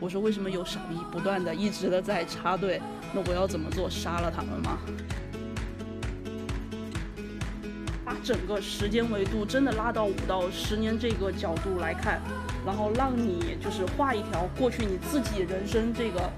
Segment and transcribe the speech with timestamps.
[0.00, 2.80] 我说为什么有傻逼不断的一直的在插队？
[3.12, 3.90] 那我要怎么做？
[3.90, 4.78] 杀了他们吗？
[8.04, 12.22] 把整个时间维度真的拉到五到十年这个角度来看，
[12.64, 16.30] 然后让你就是画一条过去你自己人生这个，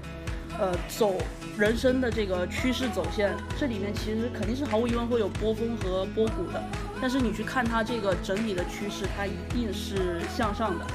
[0.59, 1.15] 呃，走
[1.57, 3.31] 人生的这个趋势走线。
[3.59, 6.61] 这里面其实肯定是毫无疑问会有波峰和波谷的，
[6.99, 10.85] 但是你去看它这个整体的趋势，它一定是向上的。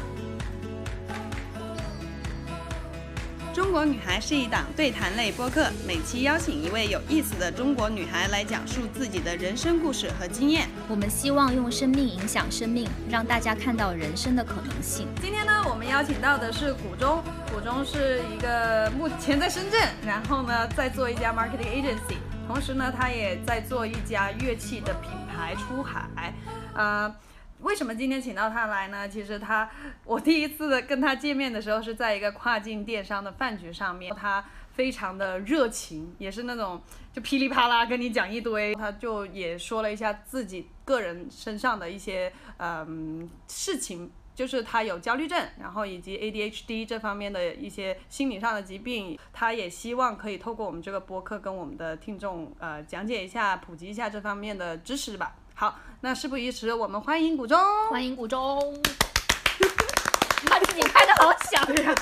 [3.76, 10.66] 国女孩是一档对谈类播客，每期邀请一位有意思的中国女孩来讲述自己的人生故事和经验。
[10.88, 15.06] 我们希望用生命影响生命，让大家看到人生的可能性。
[15.20, 22.16] 今天呢，我们邀请到的是古中，古中是一个目前在深圳，然后呢在做一家 marketing agency，
[22.48, 26.32] 同时呢他也在做一家乐器的品牌出海，
[26.72, 27.14] 呃。
[27.60, 29.08] 为什么今天请到他来呢？
[29.08, 29.68] 其实他，
[30.04, 36.80] 我第一次跟他见面的时候是在一个跨境电商的饭局上面，他非常的热情，也是那种
[37.12, 55.36] 就噼里啪啦跟你讲一堆，他就也说了一下自己个人身上的一些嗯事情，就是他有焦虑症，然后以及 ADHD 这方面的一些心理上的疾病，他也希望可以透过我们这个播客跟我们的听众呃讲解一下、普及一下这方面的知识吧。
[55.58, 58.60] 好，那事不宜迟，我们欢迎古中，欢迎古中，
[60.50, 61.94] 把自己拍的好响呀！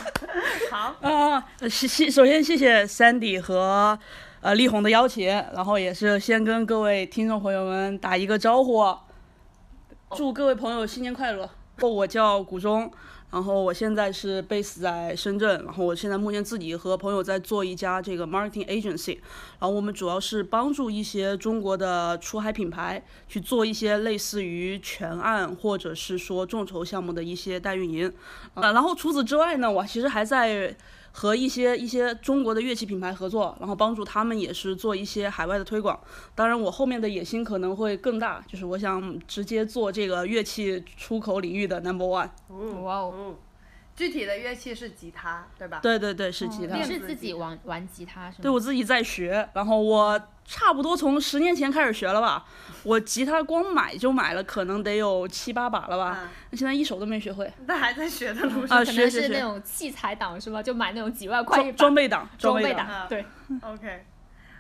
[0.73, 3.97] 好嗯，谢谢，首先谢谢 Sandy 和
[4.41, 8.93] 呃力宏的邀请，然后也是先跟各位听众朋友们打一个招呼，
[10.17, 11.49] 祝各位朋友新年快乐。
[11.81, 12.91] 我叫古中。
[13.35, 19.19] 然后我现在是 base 在深圳，然后我现在目前自己和朋友在做一家这个 marketing agency，
[19.59, 28.13] 然后我们主要是帮助一些中国的出海品牌去做一些类似于全案或者是说众筹项目的一些代运营，
[28.55, 30.77] 啊，然后除此之外呢，我其实还在。
[31.17, 35.99] 和一些一些中国的乐器品牌合作，然后帮助他们也是做一些海外的推广。
[36.35, 42.29] 当然，我后面的野心可能会更大，就是我想直接做这个乐器出口领域的 number one。
[42.83, 43.37] 哇哦！
[43.95, 45.79] 具体的乐器是吉他，对吧？
[45.81, 46.77] 对对对，是吉他。
[46.77, 48.43] 你是自己玩玩吉他是吗？
[48.43, 52.45] 对，我自己在学，然后我差不多从十年前开始学了吧。
[52.83, 56.29] 我吉他光买就买了，可能得有七八把了吧。
[56.51, 57.51] 那现在一首都没学会。
[57.67, 58.79] 那还在学的路上。
[58.79, 60.63] 啊，学是那种器材党是吧？
[60.63, 61.77] 就买那种几万块一把。
[61.79, 63.25] 装备党，装备党，对。
[63.63, 64.05] OK。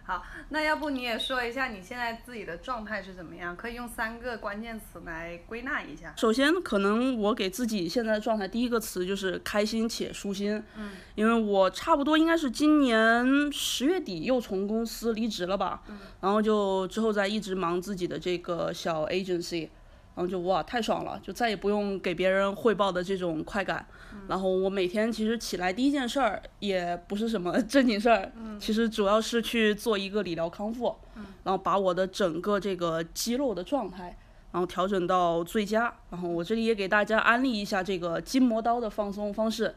[0.06, 3.56] 好，那要不你也说一下你现在自己的状态是怎么样？
[3.56, 6.12] 可以用三个关键词来归纳一下。
[6.18, 10.62] 首先，可能我给自己现在的状态，第一个词就是开心且舒心。
[10.76, 10.90] 嗯。
[11.14, 15.82] 因为我差不多应该是今年十月底又从公司离职了吧。
[15.88, 15.98] 嗯。
[16.20, 19.70] 然后就之后再一直忙自己的这个小 agency。
[20.14, 23.84] 然后就哇太爽了，就再也不用给别人汇报的这种快感。
[24.28, 30.94] 然后我每天其实起来第一件事儿也不是什么 正经事儿，其实主要是去做一个理疗康复，
[31.42, 34.16] 然后把我的整个这个肌肉的状态，
[34.52, 35.92] 然后调整到最佳。
[36.10, 39.74] 然后我这里也给大家安利一下这个筋膜刀的放松方式，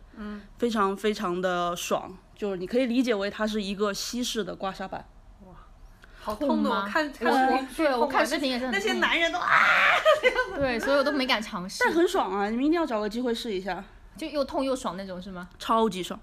[0.59, 5.04] 非常非常的爽，就是你可以理解为它是一个西式的刮痧板。
[6.28, 9.48] 好痛的，我看看视频，对我看视频也是那些男人都啊，
[10.58, 11.82] 对，所以我都没敢尝试。
[11.86, 13.82] 但很爽啊，你们一定要找个机会试一下。
[14.18, 15.48] 就又痛又爽那种是吗？
[15.58, 16.20] 超级爽，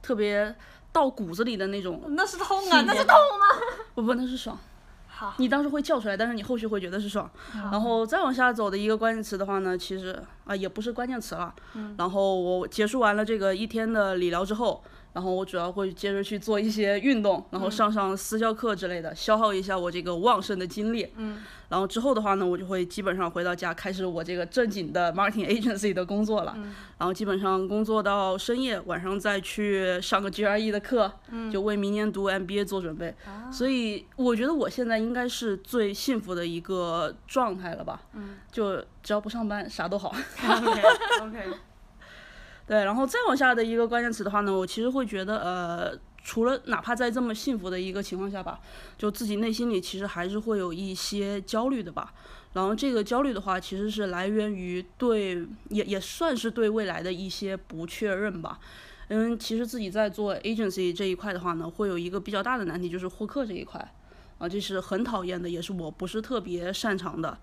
[0.00, 0.56] 特别
[0.92, 2.02] 到骨子里的那种。
[2.08, 3.46] 那是痛啊，那是痛吗？
[3.94, 4.58] 不不，那是爽。
[5.06, 5.34] 好。
[5.36, 7.30] 你当时会叫出来，但是你后续会觉得是爽。
[7.52, 11.54] 然后再往下走的一个关键词的话呢，其实啊也不是关键词了。
[11.74, 11.94] 嗯。
[11.98, 14.82] 然后我结束完了这个一天的理疗之后。
[15.16, 21.10] 然后我主要会接着去做一些运动，然后上上私教课之类的，消耗一下我这个旺盛的精力。
[21.16, 21.42] 嗯。
[21.70, 26.52] 然后之后的话呢，我就会基本上回到家，开始我这个正经的 marketing agency 的工作了。
[26.58, 26.64] 嗯。
[26.98, 31.10] 然后基本上工作到深夜，晚上再去上个 GRE 的课，
[31.50, 33.08] 就为明年读 MBA 做准备。
[33.24, 33.50] 啊。
[33.50, 38.02] 所以我觉得我现在应该是最幸福的一个状态了吧。
[38.12, 38.36] 嗯。
[38.52, 40.14] 就只要不上班，啥都好。
[40.44, 40.82] OK
[41.22, 41.50] OK。
[42.66, 48.58] 对，然后再往下的一个关键词的话呢，我其实会觉得，呃，除了哪怕在这么幸福的一个情况下吧，
[48.98, 52.12] 就自己内心里其实还是会有一些焦虑的吧。
[52.54, 58.58] 然后这个焦虑的话，其实是来源于对，也也算是对未来的一些不确认吧。
[59.08, 63.78] 嗯，其实自己在做 agency 这一块的话呢，会有一个比较大的难题，就是获客这一块，
[64.38, 67.38] 啊，这是很讨厌的，也是我不是特别擅长的。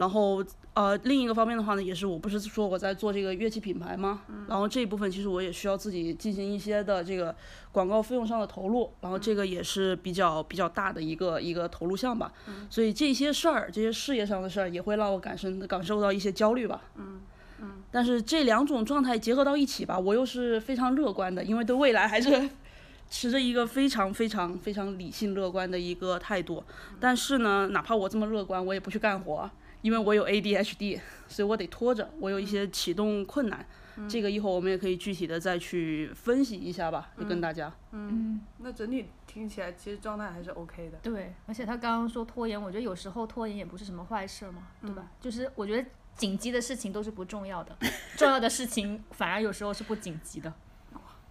[0.00, 0.42] 然后，
[0.72, 4.22] 呃，另一个方面的话呢，也是我不是说我在做这个乐器品牌吗？
[4.48, 7.36] 然后这一部分其实我也需要自己进行一些的这个
[7.70, 12.32] 广告费用上的投入，然后这个也是比较比较大的一个一个投入项吧。
[12.70, 16.80] 所以这些事儿，这些事业上的事儿，也会让我感受感受到一些焦虑吧。
[16.96, 17.20] 嗯
[17.60, 17.82] 嗯。
[17.90, 22.48] 但是这两种状态结合到一起吧，我又是非常乐观的，因为对未来还是
[23.10, 26.64] 持着一个非常非常非常理性乐观的一个态度。
[26.98, 29.50] 但是呢，哪怕我这么乐观，我也不去干活，
[29.82, 33.66] 因为我有 ADHD，所以我得拖着，我有一些启动困难。
[34.08, 37.70] 这个一会儿我们也可以具体的再去分析一下吧，就跟大家。
[37.90, 40.98] 嗯，那整体听起来其实状态还是 OK 的。
[41.02, 45.10] 对，而且他刚刚说拖延，我觉得有时候拖延也不是什么坏事嘛，对吧？
[45.20, 45.86] 就是我觉得
[46.16, 47.76] 紧急的事情都是不重要的，
[48.16, 50.50] 重要的事情反而有时候是不紧急的。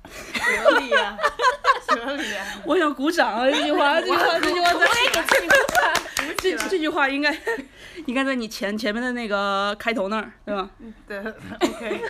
[0.03, 1.17] 合理啊，
[1.95, 2.45] 合理啊。
[2.65, 3.49] 我想鼓掌啊！
[3.49, 4.89] 这句话，这句话，这句话在。
[6.37, 7.35] 这这句话应该
[8.05, 10.69] 应该在你前前面的那个开头那儿，对吧？
[11.07, 12.01] 对，OK。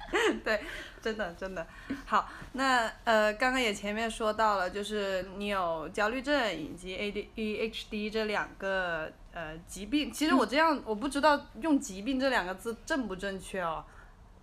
[0.44, 0.60] 对，
[1.02, 1.66] 真的真的
[2.06, 2.28] 好。
[2.52, 10.10] 那呃，刚刚也前面说到了，就是你有焦虑症以及 ADHD 这两个呃疾病。
[10.10, 13.84] 其实我这样，我不知道用疾病这两个字正不正确哦。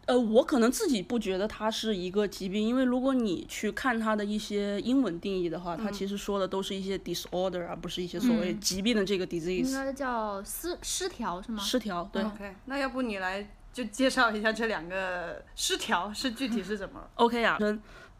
[0.07, 9.65] 呃，我可能自己不觉得它是一个疾病，因为如果你去看它的一些英文定义的话，它其实说的都是一些 disorder，而不是一些所谓疾病的这个 disease。
[9.65, 11.61] 应该叫失失调是吗？
[11.61, 12.23] 失调，对。
[12.23, 17.05] OK，那要不你来就介绍一下这两个失调是具体是怎么？
[17.15, 17.57] OK 啊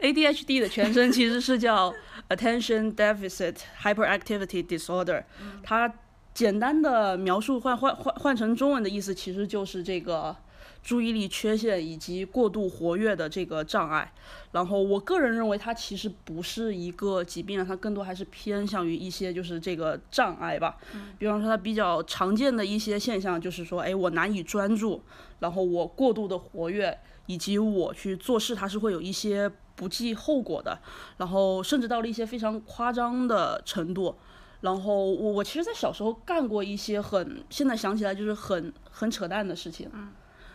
[0.01, 1.93] ，ADHD 的全称其实是叫
[2.27, 5.23] Attention Deficit Hyperactivity Disorder，
[5.63, 5.93] 它
[6.33, 10.35] 简单的描述换换换换成中文的意思其实就是这个。
[10.83, 14.13] 注意力缺陷以及过度活跃的这个障碍，
[14.51, 20.77] 然后我个人认为它其实不是一个疾病啊，它更多还是偏向于一些就是这个障碍吧。
[21.17, 25.01] 比方说它比较常见的一些现象就是说，哎，我难以专注，
[25.39, 30.79] 然后我过度的活跃，以及我去做事它是会有一些不计后果的，
[31.17, 34.15] 然后甚至到了一些非常夸张的程度。
[34.61, 39.87] 然后我我其实，在小时候干过一些很现在想起来就是很很扯淡的事情。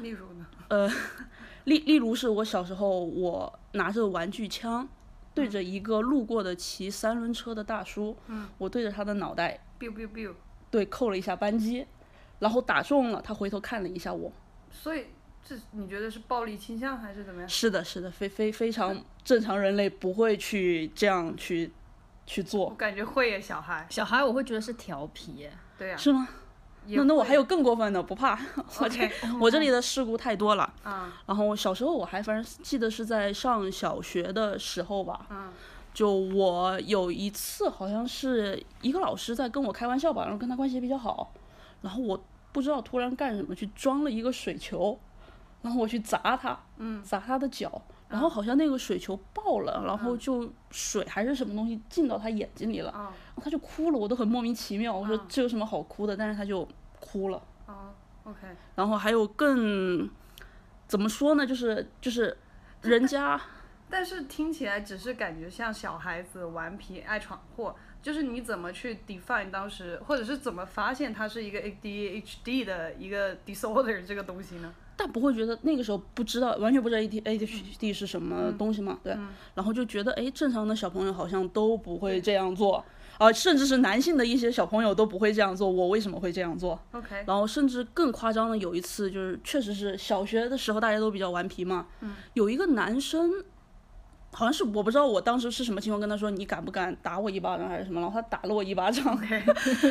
[0.02, 0.46] 例如呢？
[0.68, 0.90] 呃，
[1.64, 4.88] 例例如是我小时候，我拿着玩具枪，
[5.34, 10.32] 对着一个路过的骑三轮车的大叔，嗯，我对着他的脑袋，biu biu biu，
[10.70, 11.86] 对，扣了一下扳机，
[12.38, 14.32] 然后打中了，他回头看了一下我。
[14.70, 15.06] 所以
[15.44, 17.48] 这你觉得是暴力倾向还是怎么样？
[17.48, 21.70] 是的，是的，非非非常正常人类不会去这样去
[22.26, 22.70] 去做。
[22.70, 25.52] 我感觉会耶，小孩，小孩我会觉得是调皮耶。
[25.76, 25.96] 对呀。
[25.96, 26.28] 是吗？
[26.86, 28.38] 那那我还有更过分的，不怕，
[28.80, 30.72] 我这我这里的事故太多了。
[31.26, 35.26] 然后小时候我还反正记得是在上小学的时候吧。
[35.94, 41.32] 就我有一次好像是一个老师在跟我开玩笑吧，然后跟他关系也比较好。
[41.82, 42.18] 然后我
[42.50, 44.98] 不知道突然干什么去装了一个水球，
[45.60, 46.58] 然后我去砸他，
[47.02, 47.82] 砸他的脚。
[48.08, 53.10] 然后好像那个水球爆了，然后就水还是什么东西进到他眼睛里了，
[53.42, 54.96] 他就哭了，我都很莫名其妙。
[54.96, 56.16] 我说这有什么好哭的？
[56.16, 56.66] 但是他就
[57.00, 57.42] 哭了。
[57.66, 57.92] 啊
[58.24, 58.38] ，OK。
[58.76, 60.08] 然后还有更
[60.86, 61.46] 怎么说呢？
[61.46, 62.36] 就是就是
[62.82, 63.40] 人家，
[63.90, 67.74] 但是听起来只是感觉像小孩子顽皮爱闯祸。
[68.02, 74.74] 就是你怎么去 define 当时，或者是怎么发现他是一个 ADHD 的一个 disorder 这个东西呢？
[74.96, 78.98] 但不会觉得那个时候不知道，完全不知道 A D A D H D 是什么东西嘛？
[79.04, 79.16] 对，
[79.54, 82.84] 然后就觉得哎，正常的小朋友好像都不会这样做，
[83.18, 93.30] 啊，甚至是男性的一些小朋友都不会这样做，我为什么会这样做？OK，然后甚至更夸张的有一次，就是确实是小学的时候大家都比较顽皮嘛，嗯有一个男生。
[94.34, 99.04] 好像是我不知道我当时是什么情况，跟他说你敢不敢打我一巴掌还是什么，然后他打了我一巴掌，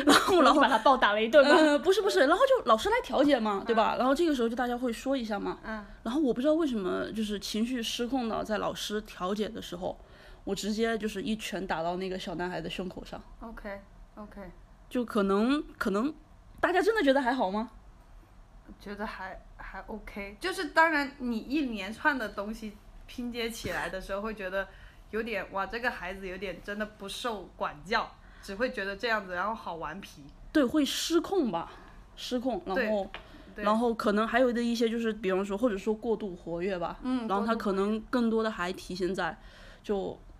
[0.04, 1.78] 然后然后把他暴打了一顿吗？
[1.78, 3.94] 不是不是，然后就老师来调解嘛，对吧？
[3.96, 9.96] 然后这个时候就大家会说一下嘛，嗯然后我不知道为什么就是情绪失控的，在老师调解的时候，
[10.44, 13.22] 我直接就是一拳打到那个小男孩的胸口上。
[13.40, 13.80] OK
[14.16, 14.40] OK，
[14.88, 16.14] 就可能可能
[16.60, 17.70] 大家真的觉得还好吗？
[18.80, 22.76] 觉得还还 OK，就是当然你一连串的东西。
[23.04, 24.66] 拼接起来的时候会觉得
[25.10, 30.22] 有点哇，这个孩子有点真的不受管教，只会觉得这样子，然后好顽皮。
[30.50, 31.70] 对，会失控吧，
[32.16, 33.10] 失控，然后，
[33.56, 39.36] 然后可能还有的一些就是，比方说或者说过度活跃吧，嗯，然后他可能更多的还体现在，
[39.82, 40.31] 就，都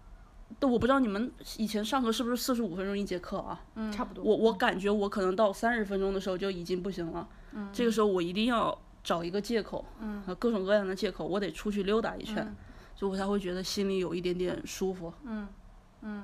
[0.61, 3.61] 我不知道你们以前上课是不是四十五分钟一节课啊？
[3.75, 4.23] 嗯，差不多。
[4.25, 8.77] 我我感觉我可能到三十分钟的时候就已经不行了，嗯，这个时候我一定要。
[9.05, 12.55] 找一个借口，嗯，各种各样的借口，我得出去溜达一圈，
[12.95, 15.13] 所以我才会觉得心里有一点点舒服。
[15.25, 15.49] 嗯
[16.03, 16.23] 嗯，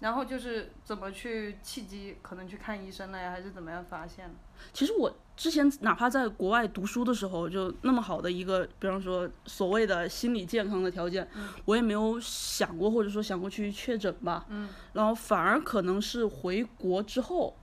[0.00, 4.30] 然后就是怎么去契机，可能去看医生了呀，还是怎么样发现？
[4.72, 11.28] 其实我之前哪怕在国外读书的时候，就那么好的一个，比方说所谓的心理健康的条件，
[11.64, 14.46] 我也没有想过，或者说想过去确诊吧。
[14.48, 17.56] 嗯，然后反而可能是回国之后。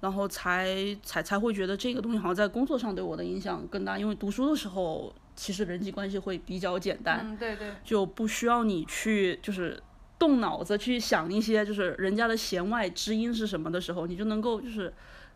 [0.00, 9.80] 然后才才才会觉得这个东西好像在工作上对我的影响更大，因为读书的时候其实人际关系会比较简单，嗯，对对，就不需要你去就是
[10.22, 14.94] 动脑子去想一些就是人家的弦外之音是什么的时候，你就能够就是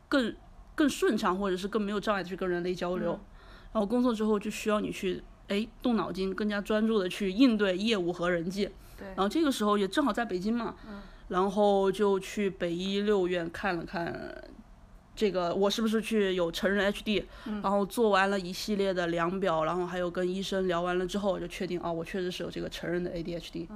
[0.09, 0.33] 更
[0.77, 3.19] 更顺畅或者是更没有障碍的去跟人类交流。
[3.73, 8.71] 然后工作之后就需要你去哎动脑筋，更加专注的去应对业务和人际。
[8.97, 10.77] 对然后这个时候也正好在北京嘛，
[11.27, 14.41] 然后就去北医六院看了看。
[15.17, 17.25] 这个我是不是去有成人 HD，、
[17.63, 23.61] 然后做完了一系列的量表，然后还有跟医生聊完了之后，我就确定啊，我确实是有这个成人的 ADHD。
[23.61, 23.75] 明白，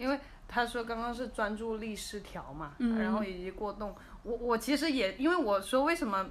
[0.00, 3.94] 因为他说刚刚是专注力失调嘛，然后以及过动。
[4.22, 6.26] 我我其实也因为我说为什么，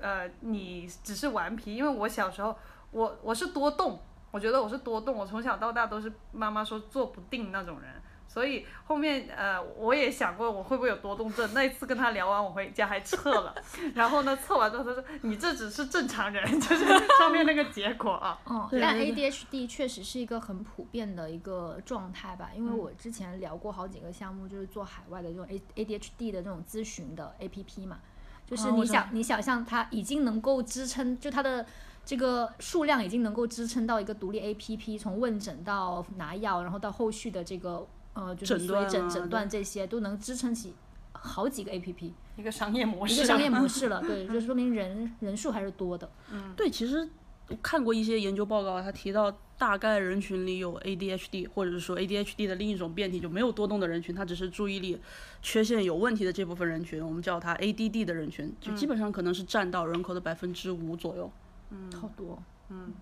[0.00, 2.56] 呃，你只是顽皮，因为我小时候
[2.90, 4.00] 我我是多动，
[4.30, 7.90] 我觉得我是多动，我从小到大都是妈妈说坐不定那种人。
[8.32, 11.52] 所以后面呃，我也想过我会不会有多动症。
[11.52, 13.54] 那一次跟他聊完，我回家还测了，
[13.94, 16.86] 然后呢，测完之后他说你这只是正常人， 就是
[17.18, 18.40] 上面那个结果啊。
[18.46, 27.98] 嗯，但 ADHD 确实是一个很普遍的一个状态吧，因为我之前聊过好几个项目，就是做海外的这种 A ADHD 的这种咨询的 APP 嘛，
[28.46, 31.66] 就是你想、你想象它已经能够支撑，就它的
[32.04, 40.74] 这个数量已经能够支撑到一个独立 APP，从问诊到拿药，然后到后续的这个呃就是诊断啊随诊诊断这些都能支撑起
[41.12, 46.10] 好几个 APP，一个商业模式，一个商业模 式了，对，就说明人人数还是多的。
[46.30, 47.08] 嗯对，其实
[47.48, 55.00] 我看过一些研究报告，他提到大概人群里有 ADHD，或者是说 ADHD 的另一种变体，就没有多动的人群，他只是注意力
[55.40, 61.30] 缺陷有问题的这部分人群，我们叫它 ADD 的人群，就基本上可能是占到人口的百分之五左右。
[61.70, 62.92] 嗯好多，嗯，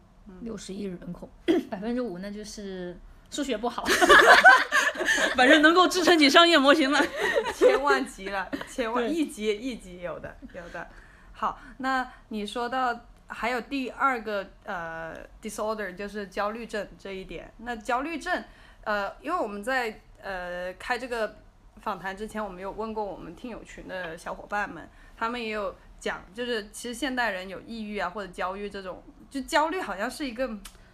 [0.42, 1.28] 六十亿人口，
[1.70, 2.98] 百分之五那就是
[3.30, 3.84] 数学不好。
[5.36, 7.00] 反正能够支撑起商业模型了。
[7.54, 10.86] 千万级了，千万亿级亿级有的有的。
[11.32, 17.52] 好，那你说到还有第二个呃 disorder 就是焦虑症这一点。
[17.58, 18.44] 那焦虑症，
[18.84, 21.36] 呃，因为我们在呃开这个
[21.80, 30.50] 访谈之前，我们有问过我们听友群的小伙伴们，他们也有讲，就是其实现代人有抑郁啊或者焦虑这种，就焦虑好像是一个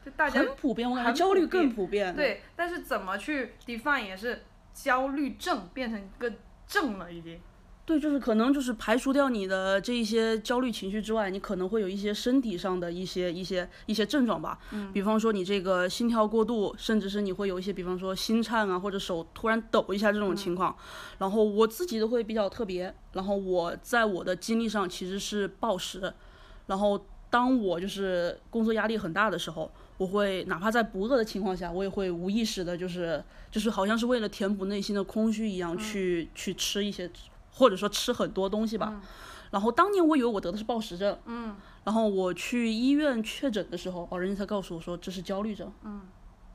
[0.06, 2.14] 就大家很普遍，我感觉很焦虑更普遍。
[2.14, 6.32] 对，但是怎么去 define 也是焦虑症变成一个
[6.64, 7.40] 症了已经。
[7.84, 14.56] 对，就是可能就是排除掉你的这一些焦虑情绪之外，你可能会有一些身体上的一些一些一些症状吧。
[14.70, 14.92] 嗯。
[14.92, 20.76] 比方说你这个心跳过度，甚至是你会有一些，比方说心颤啊，或者手突然抖一下这种情况。
[21.18, 26.14] 然后我自己都会比较特别，然后我在我的经历上其实是暴食，
[26.66, 29.68] 然后当我就是工作压力很大的时候。
[29.98, 37.10] 我会哪怕在不饿的情况下，我也会无意识的，就是就是好像是为了填补内心的空虚一样去、去吃一些
[37.52, 39.00] 或者说吃很多东西吧。
[39.50, 46.00] 然后当年我以为我得的是暴食症，嗯，然后我去医院确诊的时候，哦，人家才告诉我说这是焦虑症，嗯，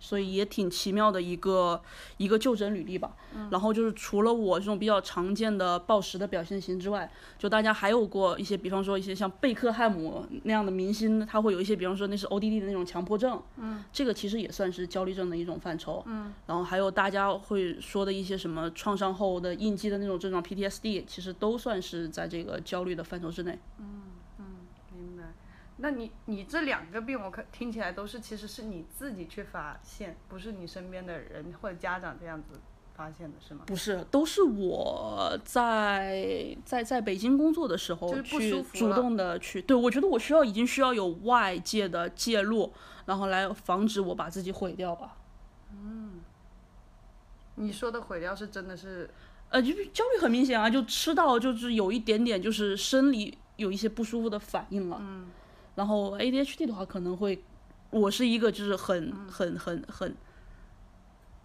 [0.02, 1.82] 所以也挺奇妙的一个
[2.18, 3.16] 一个就诊履历吧。
[3.50, 23.58] 然后就是除了我这种比较常见的暴食的表现型之外，就大家还有过一些，比方说一些像贝克汉姆那样的明星，他会有一些，比方说那是 ODD 的那种强迫症，嗯，这个其实也算是焦虑症的一种范畴，嗯，然后还有大家会说的一些什么创伤后的应激的那种症状 PTSD，其实都算是在这个焦虑的范畴之内。
[25.82, 32.60] 那你你这两个病，我可听起来都是其实是你自己去发现，不是你身边的人或者家长这样子
[32.94, 33.64] 发现的，是吗？
[33.66, 42.72] 不是，都是我在在在北京工作的时候就是不去舒服主动的去，对我觉得我需要已经需要有外界的介入，
[43.06, 45.18] 然后来防止我把自己毁掉吧。
[45.74, 46.22] 嗯
[47.56, 49.10] 你说的毁掉是真的是
[49.50, 54.98] 呃，就是焦虑很明显啊，就吃到就是有一点点就是生理有一些不舒服的反应了。
[55.02, 55.28] 嗯。
[55.76, 57.44] 然后 ADHD 的话可能会，
[57.90, 60.16] 我是一个就是很很很很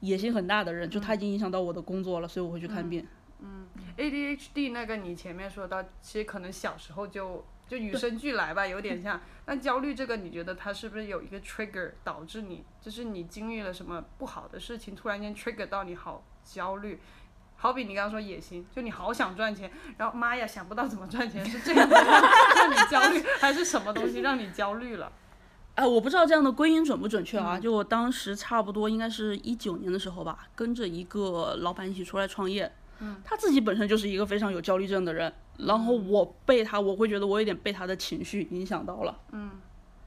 [0.00, 3.06] 野心很大的人，就他已经影响到我的工作了，所以我会去看病。
[3.40, 3.66] 嗯
[3.97, 9.21] ADHD 那个，你前面说到，其实可能小时候就就与生俱来吧，有点像。
[9.47, 16.99] 那焦虑这个，你觉得它是不是有一个 trigger 导致你，就是你经历了什么不好的事情，突然间 trigger 到你好焦虑？
[17.56, 22.22] 好比你刚刚说野心，就你好想赚钱，然后妈呀想不到怎么赚钱，是这样的让
[22.54, 25.10] 让你焦虑，还是什么东西让你焦虑了？
[25.75, 27.58] 哎， 我不知道这样的归因准不准确啊？
[27.58, 32.70] 就我当时差不多应该是一九年的时候吧，跟着一个老板一起出来创业。
[33.00, 39.18] 嗯，他自己本身就是一个非常有焦虑症的人，然后我被他，我会觉得我有点被他的情绪影响到了。
[39.32, 39.50] 嗯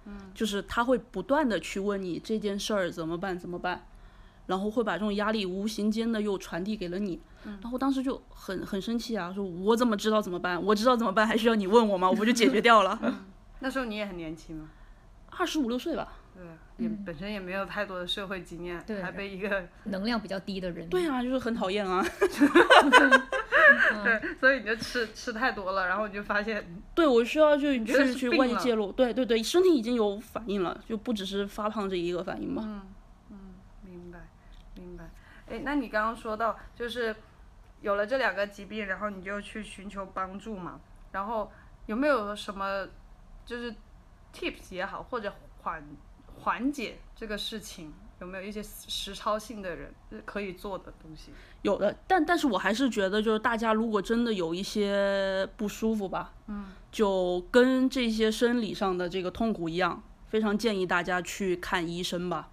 [0.06, 3.86] 嗯，就是他会不断的去问你这件事儿怎么办怎么办，
[4.50, 7.20] 然后会把这种压力无形间的又传递给了你。
[7.46, 10.62] 嗯然后当时就很很生气啊，说我怎么知道怎么办？
[10.62, 12.10] 我知道怎么办，还需要你问我吗？
[12.10, 13.00] 我不就解决掉了？
[13.60, 14.70] 那时候你也很年轻嘛，
[15.38, 16.14] 二十五六岁吧。
[16.36, 20.88] 对，也本身也没有太多的社会经验，对还被一个能量比较低的人。
[20.90, 22.04] 对啊，就是很讨厌啊。
[24.04, 26.66] 对，所以你就吃吃太多了，然后你就发现，
[26.96, 28.92] 对，我需要就去去外界介入。
[28.92, 32.62] 对对对，身体已经有反应了，就不只是发胖这一个反应吧。
[32.62, 32.86] 明白，明白。
[35.50, 37.16] 哎，那你刚刚说到就是
[37.82, 40.80] 有了这两个疾病，然后你就去寻求帮助嘛，
[41.12, 41.52] 然后
[41.88, 42.88] 有没有什么
[43.46, 43.74] 就是
[44.34, 45.84] tips 也好，或者缓
[46.42, 47.92] 缓解这个事情，
[48.22, 49.94] 有没有一些实操性的人
[50.26, 51.32] 可以做的东西？
[51.64, 62.50] 有的，但但是我还是觉得，就是大家如果真的有一些不舒服吧，嗯，就跟这些生理上的这个痛苦一样，非常建议大家去看医生吧。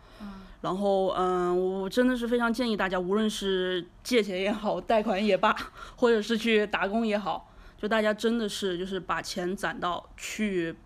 [0.57, 5.55] 嗯，然后嗯，我真的是非常建议大家，无论是借钱也好，贷款也罢，
[5.97, 10.77] 或者是去打工也好，就大家真的是就是把钱攒到去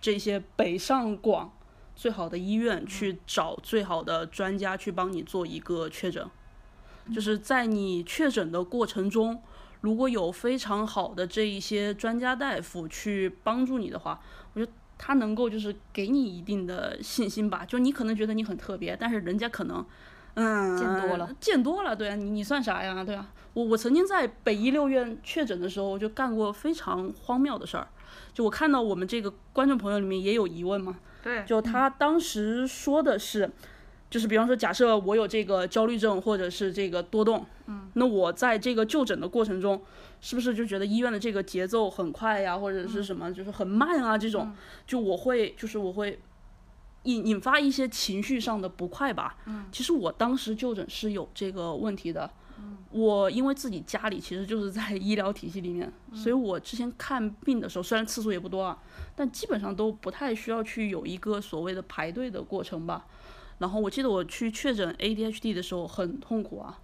[0.00, 1.52] 这些北上广
[1.94, 6.28] 最好的医院去找最好的专家去帮你做一个确诊。
[7.12, 9.42] 就是在你确诊的过程中，
[9.80, 14.20] 如果有非常好的这一些专家大夫去帮助你的话，
[14.52, 14.72] 我觉得
[15.04, 17.64] 他能够就是给你一定的信心吧。
[17.66, 19.84] 就你可能觉得你很特别，但是人家可能，
[20.34, 23.02] 嗯，见多了，见多了，对啊，你你算啥呀？
[23.02, 27.88] 对啊，我我曾经在北医六院确诊的时候，我就干过非常荒谬的事儿。
[28.32, 33.50] 就我看到我们这个观众朋友里面也有疑问嘛，对，就他当时说的是，
[34.08, 39.82] 就是比方说，假设我有这个焦虑症或者是这个多动，嗯，那我在这个就诊的过程中，
[40.22, 44.16] 是不是就觉得医院的这个节奏很快呀，或者是什么就是很慢啊？
[44.16, 44.54] 这种，
[44.86, 46.18] 就我会就是我会
[47.02, 49.36] 引引发一些情绪上的不快吧。
[49.46, 52.30] 嗯，其实我当时就诊是有这个问题的。
[52.92, 58.78] 我因为自己家里其实就是在医疗体系里面，所以我之前看病的时候，虽然次数也不多啊，
[59.16, 63.06] 但基本上都不太需要去有一个所谓的排队的过程吧。
[63.58, 66.78] 然后我记得我去确诊 ADHD 的时候很痛苦啊，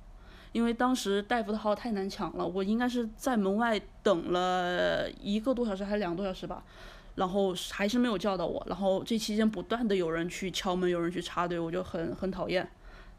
[0.53, 6.63] 因为当时大夫的号太难抢了，我应该是在门外等了一个多小时还是两个多小时吧，
[7.17, 12.69] 然后还是没有叫到我，然后这期间不断的有人去敲门，有人去插队，我就很很讨厌。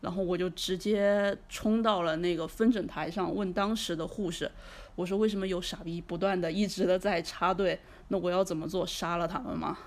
[0.02, 4.50] 然后我就直接冲到了那个分诊台上，问当时的护士，
[4.96, 7.78] 我说为什么有傻逼不断的一直的在插队？
[8.08, 8.88] 那我要怎么做？
[8.88, 9.78] 杀了他们吗？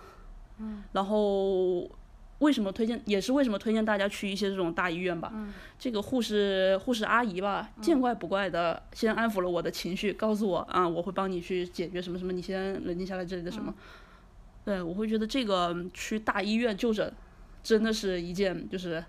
[0.58, 0.84] 嗯。
[0.92, 1.90] 然后
[2.42, 3.00] 为什么推荐？
[3.06, 5.30] 也是为什么推荐大家去一些这种大医院吧？
[5.34, 5.52] 嗯。
[5.78, 13.74] 这个护士护士阿姨吧，见怪不怪的，先安抚了我的情绪，告诉我啊，我会帮你去解决什么什么，你先冷静下来这里的什么。
[14.64, 17.12] 对，我会觉得这个去大医院就诊，
[17.62, 19.02] 真的是一件就是。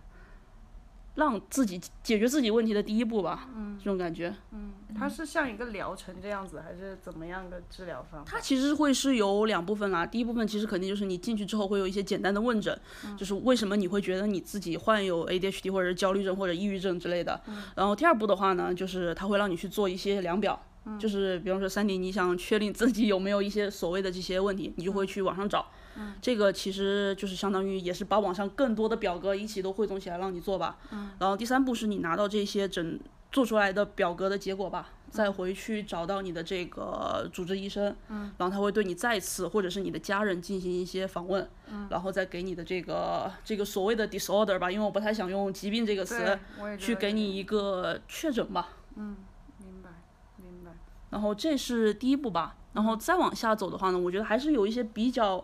[1.15, 4.33] 让自己解决自己问题的第一步吧，嗯，这种感觉。
[4.51, 8.31] 嗯，它是像一个疗程这样子，还是怎么样的治疗方法？
[8.31, 10.05] 它其实会是有两部分啦。
[10.05, 12.75] 第一部分其实肯定就是你进去之后会有一些简单的问诊，
[13.15, 17.39] 就是为什么你会觉得你自己患有 ADHD 或者是焦虑症或者抑郁症之类的。
[17.75, 20.59] 然后第二步的话呢，就是它会让你去做一些量表，
[20.99, 25.67] 就是比方说三点，你想确定自己有没有一些所谓的这些问题，你就会去网上找。
[25.95, 30.77] 嗯，这个其实就是相当于也是把网上更多的表格一起都汇总起来让你做吧。
[30.91, 32.99] 嗯，然后第三步是你拿到这些整
[33.31, 37.95] 做出来的表格的结果吧，再回去找到你的这个主治医生。
[38.09, 41.49] 嗯，然后他会对你再次或者是你的家人进行一些访问。
[41.67, 46.37] 嗯，然后再给你的这个这个所谓的 disorder 吧，因为我不太想用疾病这个词，
[46.77, 48.69] 去给你一个确诊吧。
[48.95, 49.17] 嗯，
[49.57, 49.89] 明白，
[50.37, 50.71] 明白。
[51.09, 55.43] 然后这是第一步吧，然后再往下走的话呢，我觉得还是有一些比较。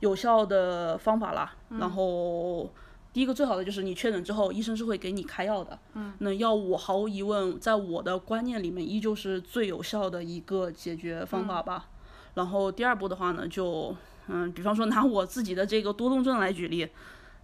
[0.00, 2.70] 有效的方法啦，然后
[3.12, 5.78] 第一个最好的就是你确诊之后，医生是会给你开药的。
[5.94, 11.86] 嗯，那药物毫无疑问，在我的观念里面依旧是最有效的一个解决方法吧。
[12.34, 13.94] 然后第二步的话呢，就
[14.28, 16.88] 嗯，比方说拿我自己的这个多动症来举例，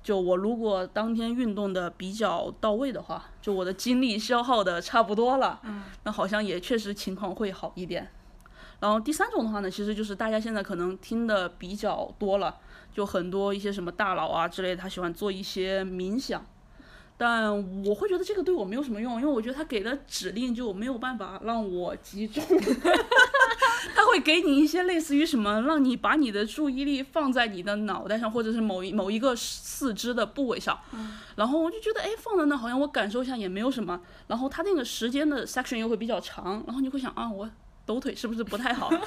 [0.03, 8.11] 就我如果当天运动的比较到位的话，就我的精力消耗的差不多了，嗯，那好像也确实情况会好一点。
[8.80, 12.56] 然后第三种的话呢，其实就是大家现在可能听的比较多了，
[12.92, 16.44] 就很多一些什么大佬啊之类，他喜欢做一些冥想，
[17.16, 17.50] 但
[17.84, 22.44] 我会觉得这个对我没有什么用，因为我觉得他给的指令就没有办法让我集中，
[23.96, 30.78] 他会给你一些类似于什么，让你把你的注意力放在你的脑袋上，或者是某一某一个四肢的部位上，
[31.36, 37.48] 然后我就觉得哎放在那好像我感受一下也没有什么，然后他那个时间的 section 又会比较长，然后你会想啊我。
[37.87, 38.90] 抖腿是不是不太好？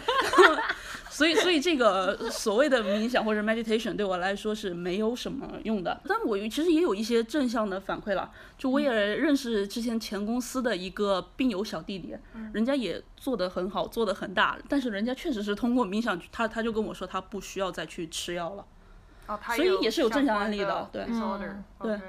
[1.11, 5.99] 所以，所以这个所谓的冥想或者 meditation 对我来说是没有什么用的。
[6.07, 12.15] 但我其实也有一些正向的反馈了，就我也认识之前前公司的一个病友小弟弟，
[12.53, 18.65] 人家也做得很好，做得很大，但是人家确实是通过冥想，他他就跟我说他不需要再去吃药了。
[19.29, 21.13] 哦，他所以也是有正向案例的的对
[21.81, 21.99] 对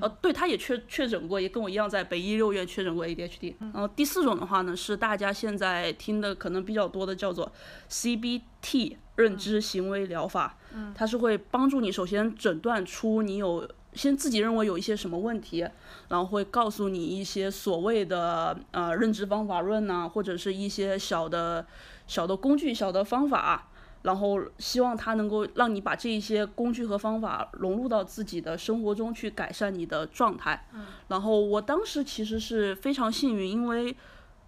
[0.00, 3.54] 呃，对，他也确确诊过，也跟我一样在北医六院确诊过 ADHD。
[3.60, 7.50] 然后第四种的话呢，是大家现在听的可能比较多的，叫做
[7.88, 10.58] CBT 认知行为疗法。
[10.74, 15.66] 嗯，它是会帮助你首先诊断出你有先自己认为有一些什么问题，
[16.08, 21.64] 然后会告诉你一些所谓的呃认知方法论呐、或者是一些小的
[22.06, 23.68] 小的工具、小的方法。
[24.06, 30.64] 然后希望它能够让你把这一些工具和方法融入到自己的生活中去，改善你的状态。
[31.08, 33.96] 然后我当时其实是非常幸运，因为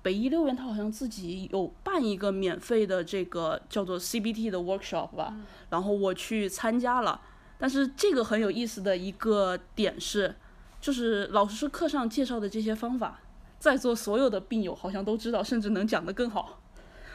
[0.00, 5.34] 北医六院它好像自己有办一个免费的这个叫做 CBT 的 workshop 吧，
[5.70, 7.20] 然后我去参加了。
[7.58, 10.36] 但是这个很有意思的一个点是，
[10.80, 13.20] 就是老师课上介绍的这些方法，
[13.58, 16.60] 在座所有的病友好像都知道，甚至能讲得更好，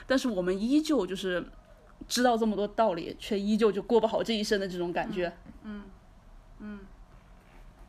[0.06, 1.46] 但是我们依旧就是
[2.08, 5.32] 知道这么多道理，却依旧就过不好这一生的这种感觉。
[5.64, 5.84] 嗯，
[6.60, 6.80] 嗯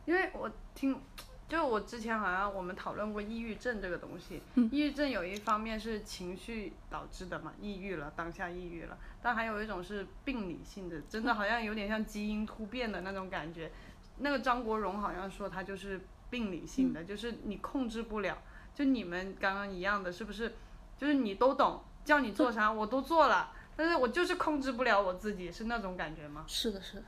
[0.05, 0.99] 因为我听，
[1.47, 13.71] 就我之前好像我们讨论过抑郁症这个东西，嗯抑郁症有一方面是情绪导致的嘛，抑郁了，当下抑郁了，但还有一种是病理性的，真的好像有点像基因突变的那种感觉。
[14.17, 18.37] 那个张国荣好像说他就是病理性的，就是你控制不了，
[18.73, 20.53] 就你们刚刚一样的，是不是？
[20.97, 26.43] 就是你都懂，叫你做啥我都做了，但是我就是控制不了我自己，是那种感觉吗？
[26.47, 27.03] 是的，是的。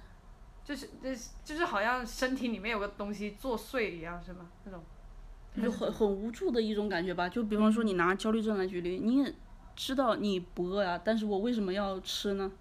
[0.64, 4.48] 就是就是就是好像身体里面有个东西作祟一样，是吗？
[4.66, 4.84] 那种。
[5.60, 7.28] 就很很无助的一种感觉吧。
[7.28, 9.34] 就比方说，你拿焦虑症来举例，你也
[9.76, 12.52] 知道你不饿呀，但是我为什么要吃呢？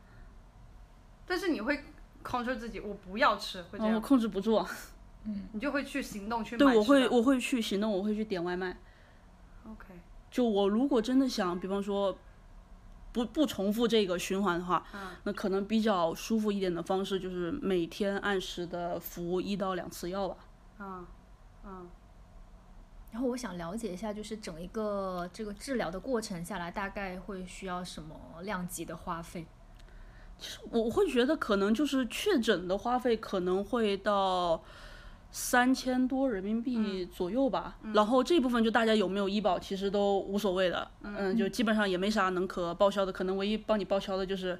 [1.26, 1.84] 但是你会
[2.24, 4.64] control 自己，我不要吃，会这然后我样，控制不住，
[5.24, 8.78] 嗯你就会去行动去买对我会我会去行动，我会去点外卖。
[9.68, 9.86] OK，
[10.30, 12.16] 就我如果真的想，比方说
[13.16, 20.36] 不不重复这个循环的话，嗯那可能比较舒服一点的方式就是每天按时的服一到两次药吧。
[20.76, 21.06] 啊
[21.64, 21.88] 嗯，
[23.10, 29.46] 然后我想了解一下，就是整一个这个治疗的过程下来，大概会需要什么量级的花费？
[30.38, 34.62] 其实我会觉得可能就是确诊的花费可能会到
[35.38, 44.58] 三千多人民币左右吧，然后这部分就大家有没有医保其实都无所谓的，嗯，就基本上也没啥能可报销的，可能唯一帮你报销的就是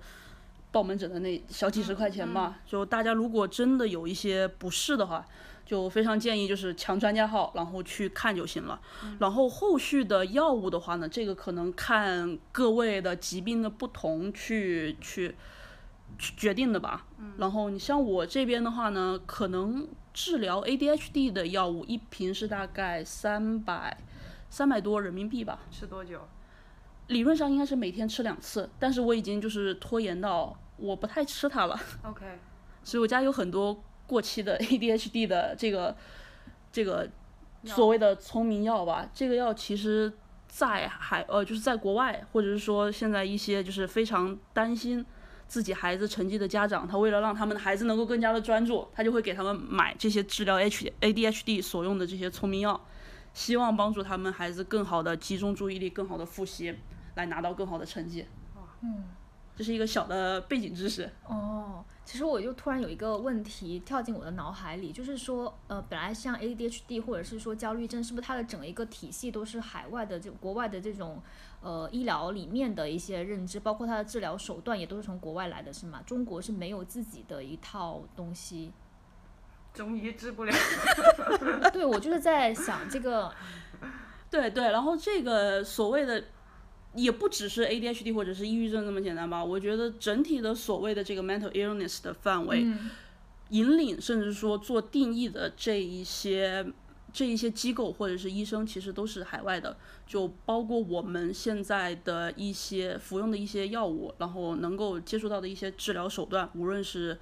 [0.70, 2.58] 报门诊的那小几十块钱吧。
[2.66, 5.24] 就大家如果真的有一些不适的话，
[5.64, 8.78] 就非常建议就是抢专家号，然后去看就行了。
[9.18, 15.34] 然后后续的药物的话呢，这个可能看各位的疾病的不同去去
[16.18, 17.06] 去决定的吧。
[17.38, 23.94] 然后你像我这边的话呢，可能治疗 ADHD 的药物一瓶是大概三百
[24.48, 25.60] 三百多人民币吧。
[25.70, 26.26] 吃多久？
[27.08, 32.24] 理论上应该是每天吃两次，但是我已经就是拖延到我不太吃它了，OK，
[32.82, 35.94] 所以我家有很多过期的 ADHD 的这个
[36.72, 37.06] 这个
[37.66, 39.06] 所谓的聪明药吧。
[39.12, 40.10] 这个药其实，
[40.48, 45.04] 在海呃就是在国外，或者是说现在一些就是非常担心
[45.48, 52.80] 自己孩子成绩的家长，他为了让他们的孩子能够更加的专注，他就会给他们买这些治疗 H ADHD 所用的这些聪明药，
[53.32, 56.74] 希望帮助他们孩子更好的集中注意力，更好的复习，
[57.14, 58.26] 来拿到更好的成绩。
[58.82, 59.04] 嗯，
[59.56, 61.10] 这是一个小的背景知识。
[61.26, 71.22] 哦，其实我就突然有一个问题跳进我的脑海里，就是说，呃，本来像 ADHD 或者是说焦虑症，是不是它的整一个体系都是海外的就国外的这种
[71.62, 76.02] 呃医疗里面的一些认知，包括它的治疗手段也都是从国外来的，是吗？
[76.04, 78.72] 中国是没有自己的一套东西。
[79.72, 80.54] 中医治不了。
[81.72, 83.30] 对，我就是在想这个，
[84.30, 86.24] 对对，然后这个所谓的
[86.96, 89.44] 也不只是 ADHD 或者是抑郁症这么简单吧？
[89.44, 92.90] 我觉得整体的所谓的这个 mental illness 的范围，嗯
[93.50, 96.66] 引领甚至说做定义的这一些
[97.12, 107.16] 这一些机构或者是医生，其实都是海外的，就包括我们现在的一些服用的一些药物，然后能够接触到的一些治疗手段，无论是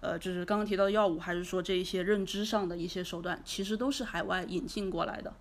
[0.00, 5.32] 呃就是刚刚提到的药物，还是说这一些认知上的一些手段，其实都是海外引进过来的。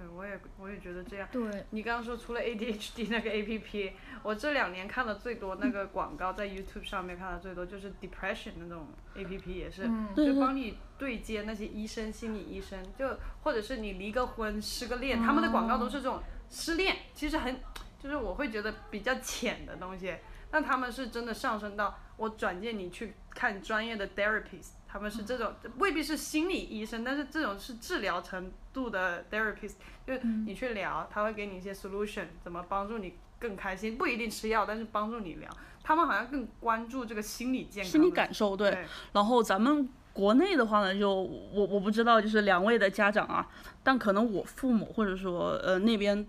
[0.00, 1.28] 对，我也我也觉得这样。
[1.30, 9.82] 对，你刚刚说除了 ADHD 那个 APP，我这两年看的最多那个广告在 YouTube 上面看的最多就是 depression 那种 APP 也是，
[10.16, 13.06] 就帮你对接那些医生、心理医生，就
[13.42, 17.60] 或者是你离个婚、失个恋，他们的广告都是这种失恋，其实很
[17.98, 20.14] 就是我会觉得比较浅的东西，
[20.50, 29.74] 但他们是真的上升到我转介你去看专业的 therapist，他们是这种未必是心理医生，但是这种是治疗程度的 therapist，
[30.04, 35.48] 就是你去聊，他会给你一些 solution，怎么帮助你更开心，不一定吃药，但是帮助你聊。
[35.84, 38.70] 他们好像更关注这个心理健康，心理感受对。
[38.72, 43.48] 对然后咱们国内的话呢，就我我不知道，就是两位的家长啊，
[43.84, 46.26] 但可能我父母或者说呃那边，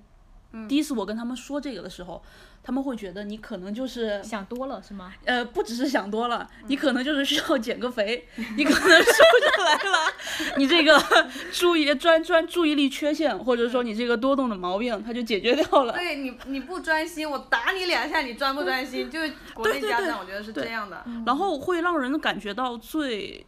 [0.68, 2.22] 第一次我跟他们说这个的时候，
[2.62, 5.14] 他们会觉得你可能就是想多了是吗？
[5.26, 11.02] 呃不只是想多了，你可能就是需要减个肥，你可能瘦下来了，你这个
[11.52, 15.94] 注意专专注意力缺陷，或者说你这个多动的毛病，它就解决掉了。
[15.94, 19.10] 对你你不专心，我打你两下，你专不专心？
[19.10, 21.04] 就是国内家长，我觉得是这样的。
[21.26, 23.46] 然后会让人感觉到最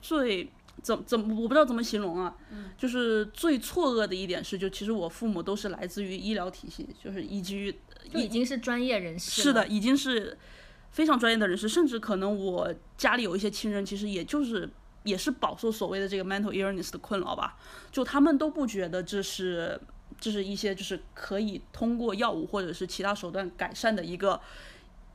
[0.00, 0.48] 最
[0.84, 2.36] 怎怎么我不知道怎么形容啊，
[2.76, 7.74] 就是最错愕的一点是，就其实我父母都是来自于医疗体系，就是以及
[8.12, 9.42] 已经是专业人士。
[9.42, 10.36] 是的，，已经是
[10.90, 14.68] 非常专业的人士，甚至可能我家里有一些亲人，其实也就是
[15.04, 17.56] 也是饱受所谓的这个 mental illness 的困扰吧，
[17.90, 19.80] 就他们都不觉得这是
[20.20, 24.38] 这是一些就是可以通过药物或者是其他手段改善的一个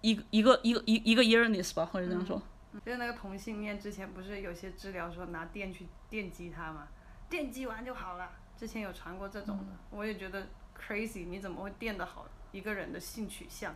[0.02, 2.42] 一个一个一个一一个 illness 吧，或者这样说。
[2.86, 6.88] 就是那个同性恋之前不是有些治疗说拿电去电击他嘛，
[7.30, 8.30] 电击完就好了。
[8.58, 13.76] 之前有传过这种的，我也觉得 crazy，你怎么会电得好一个人的性取向？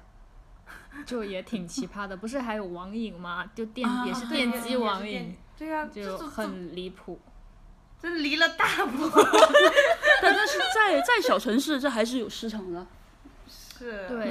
[1.06, 2.15] 就也挺奇葩的。
[2.15, 3.49] 不是还有网瘾吗？
[3.56, 7.19] 就电、啊也是电击网瘾，对啊，就很离谱。
[7.99, 9.10] 这这离了大谱。
[10.21, 12.86] 但 但是在在小城市，这还是有市场的。
[13.83, 14.25] 是，对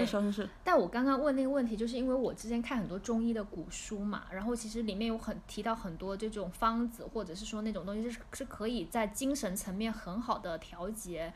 [0.65, 11.33] 但我刚刚问那个问题，就是因为我之前看很多中医的古书嘛，然后其实里面有很提到很多这种方子，或者是说那种东西是是可以在精神层面很好的调节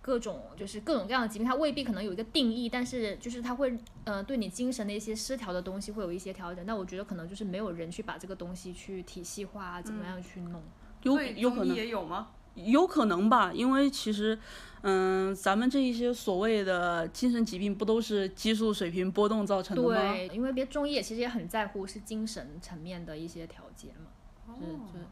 [0.00, 6.64] 各种就是各种各样的疾病，它未必可能有一个定义，但是就是它会呃对你精神的一些失调的东西会有一些调整。
[6.64, 10.62] 那我觉得可能就是没有人去把这个东西去体系化啊，怎么样去弄？
[11.02, 12.28] 有所以中医有可能也有吗？
[12.54, 14.38] 有可能吧，因为其实，
[14.82, 20.12] 嗯，咱们这一些所谓的精神疾病，不都是激素水平波动造成的吗？
[20.12, 25.04] 对，因为别中医也其实也很在乎是精神层面的一些调节嘛，是是。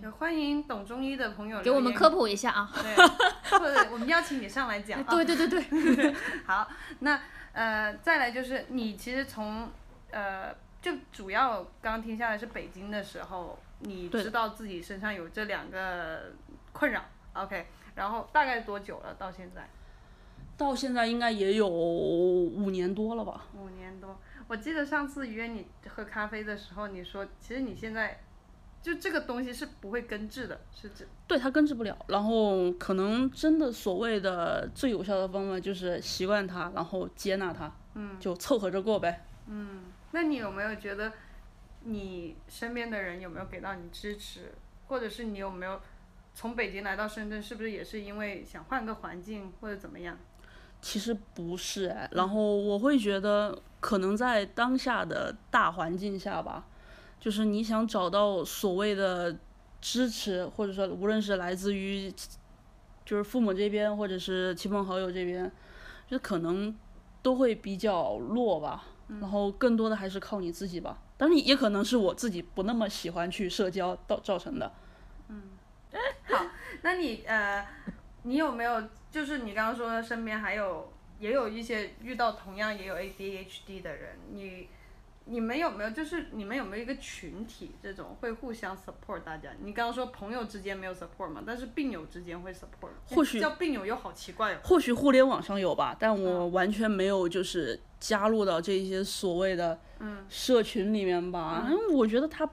[0.00, 2.72] 也欢迎懂中医的朋友给我们科普一下啊。
[2.80, 2.94] 对，
[3.58, 5.06] 或者我们邀请你上来讲啊。
[5.10, 6.14] 对对对对，
[6.46, 6.68] 好，
[7.00, 7.20] 那
[7.52, 9.68] 呃，再来就是你其实从
[10.12, 16.34] 呃，就主要刚刚听下来是北京的时候，你知道自己身上有这两个
[16.72, 17.04] 困扰
[17.34, 19.14] ，OK，然后大概多久了？
[19.14, 19.68] 到现在
[20.56, 23.46] 到现在应该也有五年多了吧？
[23.54, 24.18] 五年多。
[24.46, 28.20] 我记得上次约你喝咖啡的时候，你说其实你现在
[28.82, 31.96] 就这个东西是不会根治的，是指对，它根治不了。
[32.08, 39.24] 然后可能真的所谓的最有效的方法就是习惯它，然后接纳它，嗯，就凑合着过呗。
[39.46, 41.12] 嗯那你有没有觉得
[41.84, 44.52] 你身边的人有没有给到你支持，
[44.88, 45.80] 或者是你有没有
[46.34, 50.16] 从北京来到深圳，是不是也是因为想换个环境或者怎么样？
[50.80, 56.66] 其实不是哎，然后我会觉得，可能在当下的大环境下吧，
[57.18, 59.36] 就是你想找到所谓的
[59.82, 62.10] 支持，或者说无论是来自于
[63.04, 65.52] 就是父母这边，或者是亲朋好友这边，
[66.08, 66.74] 就可能
[67.20, 68.84] 都会比较弱吧。
[69.20, 71.02] 然后更多的还是靠你自己吧。
[71.18, 74.72] 但是也可能是我自己不那么喜欢去社交造造成的。
[76.82, 77.66] 那你呃，
[78.22, 84.68] 你有没有就是你刚刚说身边还有也有一些遇到同样也有 ADHD 的人，你
[85.26, 89.50] 你们有没有就是你们有没有一个群体这种会互相 support 大家？
[89.60, 94.58] 你刚刚说朋友之间没有 support 嘛，但是病友之间会 support，或许叫病友又好奇怪哦。
[94.64, 99.78] 或许互联网上有吧，但我完全没有就是加入到这些所谓的
[100.28, 102.48] 社群里面吧，因为我觉得它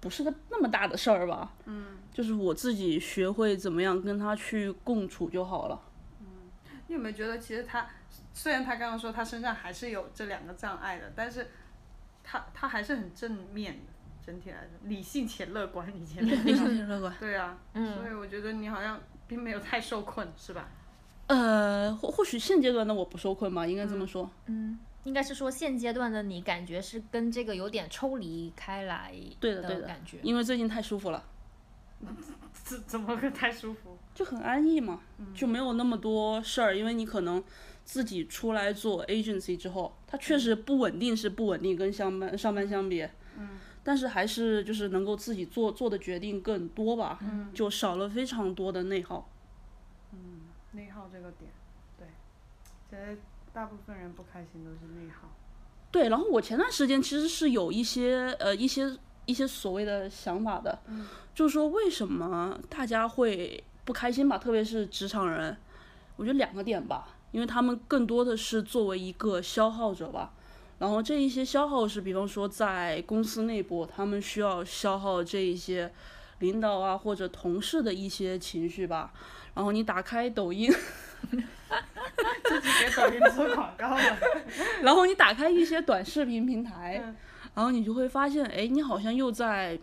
[0.00, 5.78] 不是个那么大的事儿吧，嗯，就是我自己学会怎么样跟他去共处就好了。
[6.20, 6.26] 嗯
[6.86, 7.86] 你有没有觉得，其实他
[8.32, 11.48] 虽然他刚刚说他身上还是有这两个障碍的，但是
[12.22, 13.92] 他他还是很正面的，
[14.24, 17.12] 整体来说理性且乐观，以前 理性且乐观。
[17.18, 20.68] 对啊，所以我觉得你好像并没有太受困，是吧？
[21.26, 24.30] 呃，或或许现阶段的我不受困吧，应该这么说。
[24.46, 30.18] 嗯，应该是说现阶段的你感觉是跟这个有点抽离开来对的对的感觉。
[30.22, 31.24] 因为最近太舒服了，
[32.64, 33.98] 怎怎么个太舒服？
[34.14, 35.00] 就很安逸嘛，
[35.34, 36.76] 就没有那么多事儿。
[36.76, 37.42] 因为你可能
[37.84, 49.28] 自己出来做 agency 之后，它确实不稳定是不稳定，跟上班上班相比，嗯，但是还是就是能够自己做做的决定更多吧，嗯，就少了非常多的内耗。
[50.12, 51.50] 嗯内耗这个点，
[51.98, 52.06] 对，
[52.88, 53.18] 其实
[53.52, 55.28] 大部分人不开心都是内耗。
[55.90, 60.76] 对，然后我前段时间其实是有一些呃一些一些所谓的想法的，
[61.34, 65.56] 就是说为什么大家会不开心吧，特别是职场人，
[66.16, 70.32] 我觉得两个点吧，因为他们更多的是作为一个消耗者吧，
[70.78, 75.92] 然后这一些消耗是，比方说在公司内部，他们需要消耗这一些
[76.38, 79.12] 领导啊或者同事的一些情绪吧，
[79.54, 80.72] 然后你打开抖音。
[82.44, 84.18] 自己给抖音做广告了。
[84.82, 87.16] 然后你打开一些短视频平台，嗯
[87.54, 89.78] 然后你就会发现，哎，你好像又在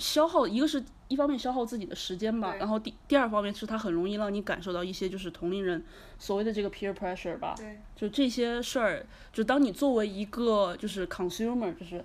[0.00, 5.84] 消耗，一个是一方面消耗自己的时间吧，然后第第二方面是它很容易让你感受到一些就是同龄人
[6.18, 12.04] 所谓的这个 peer pressure 吧，对，就这些事儿，就当你作为一个就是 consumer，就是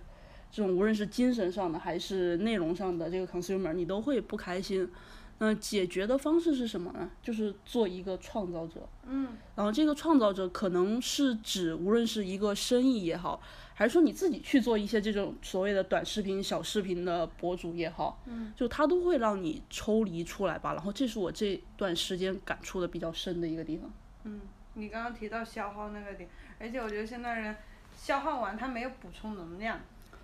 [0.51, 4.91] 这种无论是精神上的还是内容上的这个 consumer，你都会不开心。
[5.37, 7.11] 那解决的方式是什么呢？
[7.21, 8.87] 就是做一个创造者。
[9.05, 13.41] 嗯，然后这个创造者可能是指无论是一个生意也好，
[13.77, 20.73] 还是说你自己去做一些这种所谓的短视频、小视频的博主也好，嗯，就它都会让你抽离出来吧。
[20.73, 23.91] 然后这是我这段时间感触的比较深的一个地方。
[24.23, 24.39] 嗯
[24.75, 27.55] 你刚刚提到消耗那个点，而且我觉得现在人
[27.97, 29.81] 消耗完他没有补充能量，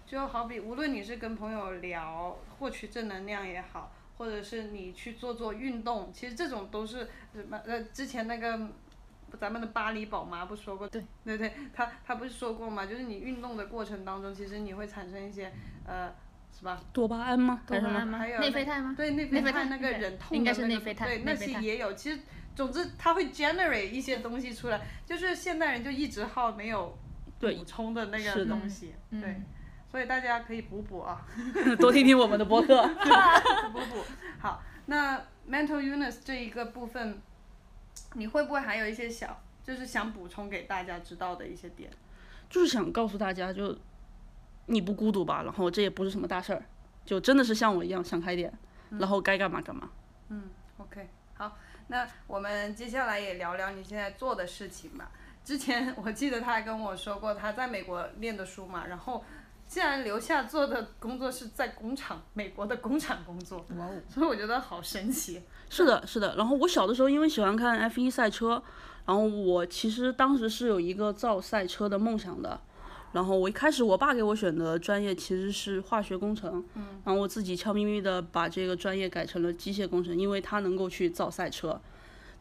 [0.07, 8.69] 就好比无论你是跟朋友聊获取正能量也好，或者是你去做做运动，其实这种都是什么呃之前那个。
[9.39, 12.85] 咱们的巴黎宝妈不说过，对对对，她她不是说过吗？
[12.85, 15.51] 就是你运动的过程当中，其实你会产生一些
[15.85, 16.13] 呃，
[16.51, 16.79] 是吧？
[16.93, 17.61] 多巴胺吗？
[17.65, 21.93] 多巴胺吗还有内啡肽吗对内内啡肽肽那个对忍痛应该的那个是内啡肽对，那些也有。
[21.93, 22.19] 其实，
[22.55, 26.97] 总之它会 generate 一些东西出来，就是现代人就一直耗没有
[27.39, 29.41] 补充的那个东西，嗯对，
[29.89, 31.25] 所以大家可以补补啊，
[31.79, 32.87] 多听听我们的播客。
[33.73, 34.03] 补补。
[34.39, 35.17] 好，那
[35.49, 37.21] mental illness 这一个部分，
[38.13, 41.89] 你会不会还有一些小，就是想补充给大家知道的一些点？
[42.49, 43.77] 就是想告诉大家，就
[44.65, 46.63] 你不孤独吧，然后这也不是什么大事儿，
[47.05, 48.51] 就真的是像我一样想开点，
[48.89, 49.89] 然后该干嘛干嘛。
[50.29, 55.11] 嗯 OK，好，那我们接下来也聊聊你现在做的事情吧。
[55.43, 59.23] 之前我记得他还跟我说过，他在美国念的书嘛，然后
[59.71, 63.91] 竟然留下做的工作是在工厂，美国的工厂工作，哇哦！
[64.09, 65.41] 所以我觉得好神奇。
[65.69, 66.35] 是的，是的。
[66.35, 68.61] 然后我小的时候因为喜欢看 F 1赛车，
[69.05, 72.59] 然后我其实当时是有一个造赛车的梦想的。
[73.13, 81.79] 然后我一开始我爸给我选的专业其实是化学工程，嗯，然后我自己悄咪咪的把这个专业改成了机械工程，因为它能够去造赛车。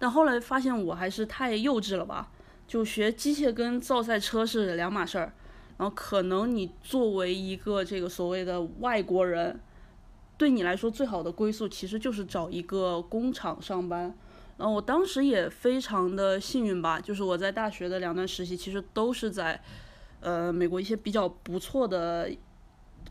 [0.01, 2.29] 但后来发现我还是太幼稚了吧，
[2.67, 5.33] 就学机械跟造赛车是两码事儿。
[5.81, 9.59] 然后可能你作为一个这个所谓的外国人，
[10.37, 14.15] 对你来说最好的归宿其实就是找一个工厂上班。
[14.59, 19.59] 然后我当时也非常的幸运吧，就是我在大学的两段实习其实都是在，
[20.21, 22.31] 呃，美国一些比较不错的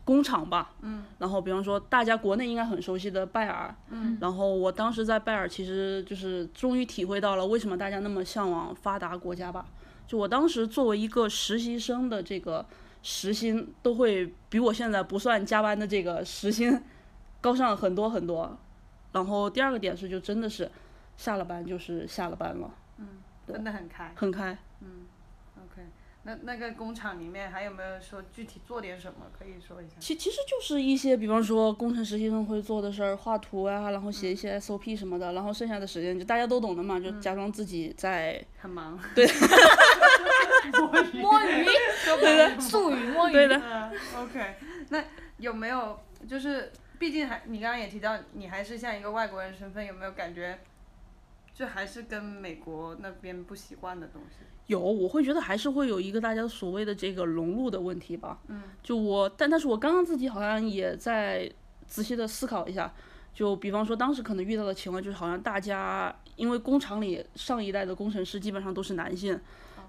[0.06, 0.76] 工厂吧。
[0.84, 1.06] 嗯。
[1.18, 3.76] 然后比方说大家国内应该很熟悉的拜耳。
[3.90, 4.16] 嗯。
[4.22, 9.66] 然后我当时在拜耳其实就是终于体会到了为什么大家那么向往发达国家吧。
[10.10, 12.66] 就我当时作为一个实习生的这个
[13.04, 16.82] 时薪，都会比我现在不算加班的这个时薪
[17.40, 18.58] 高上很多很多。
[19.12, 20.72] 然后第二个点是，就真的是
[21.16, 23.06] 下了班就是下了班了，嗯
[23.48, 24.12] 真的很开。
[24.16, 24.58] 很开。
[25.56, 25.84] OK，
[26.24, 29.28] 那那个工厂里面还有没有说具体做点什么？
[29.38, 29.96] 可以说一下。
[30.00, 39.00] 其其实就是一些，比方说工程实习生会做的事儿，画图啊，然后写一些 SOP 什么的，然后剩下的时间就大家都懂的嘛，就假装自己在，很忙。
[40.72, 41.66] 摸鱼，
[42.20, 43.34] 对的， 术语摸鱼。
[43.34, 44.56] 对的，嗯，OK，
[44.90, 45.04] 那
[45.38, 50.60] 有没有就是，毕竟还你刚刚也提到，你还是像一个外国人身份，有没有感觉，
[51.54, 54.38] 就还是跟美国那边不习惯的东西？
[54.68, 58.40] 有，我会觉得还是会有一个大家所谓的这个融入的问题吧。
[58.48, 58.62] 嗯。
[58.84, 61.52] 就我，但但是我刚刚自己好像也在
[61.88, 62.94] 仔细的思考一下，
[63.34, 69.40] 就比方说当时可能遇到的情况就是，好像大家因为工厂里上一代的工程师基本上都是男性，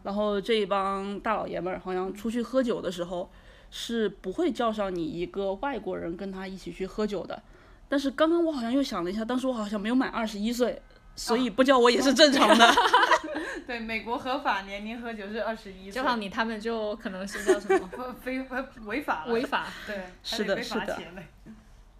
[0.03, 3.31] 然后这一帮大老爷们儿好像出去喝酒的时候
[3.71, 7.43] 是不会叫上你一个外国人跟他一起去喝酒的。
[7.89, 10.81] 但是刚刚我好像又想了一下，当时我好像没有满二十一岁，
[11.17, 12.72] 所以不叫我也是正常的。
[13.66, 19.33] 对，美国合法年龄喝酒是二十一岁叫，上你，他们就可能是叫什么不非呃违法了。
[19.33, 19.66] 违法。
[19.87, 20.99] 对， 是的是的。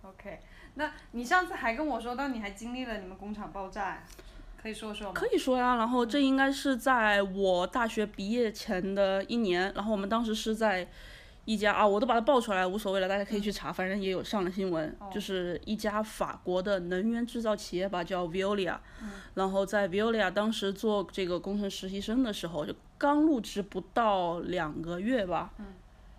[0.03, 0.39] OK，
[0.75, 4.03] 那你上次还跟我说到你还经历了你们工厂爆炸呀，
[4.61, 5.13] 可以说说吗？
[5.15, 10.87] 可以说呀，然后这应该是在我大学毕业前的一年，然后我们当时是在
[11.47, 18.77] 一家啊，我都把它报出来，无所谓了，大家可以去查，反正也有上了新闻，哦就是一家法国的能源制造企业吧，叫 Veolia，、
[19.33, 25.67] 然后在 Veolia 当时做这个工程实习生的时候，就刚入职不到两个月吧，嗯，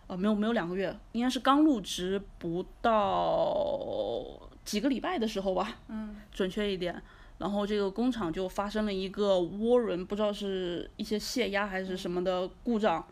[0.07, 4.25] 啊，没有没有两个月，应该是刚入职不到
[4.65, 6.99] 几个礼拜的时候吧，嗯，准确一点。
[7.41, 13.03] 然后这个工厂就发生了一个涡轮，不知道是一些泄压还是什么的故障，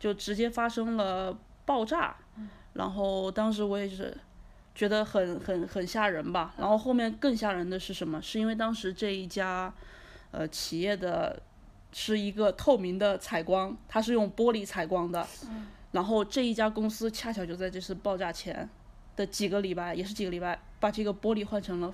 [0.00, 2.16] 就直接发生了爆炸。
[2.72, 4.16] 然后当时我也是
[4.74, 6.54] 觉得很很很吓人吧。
[6.56, 8.22] 然后后面更吓人的是什么？
[8.22, 9.70] 是因为当时这一家
[10.30, 11.42] 呃企业的
[11.92, 15.26] 是一个透明的采光，它是用玻璃采光的。
[15.92, 18.66] 然后这一家公司恰巧就在这次爆炸前
[19.14, 21.92] 的几个礼拜，也是几个礼拜，把这个玻璃换成了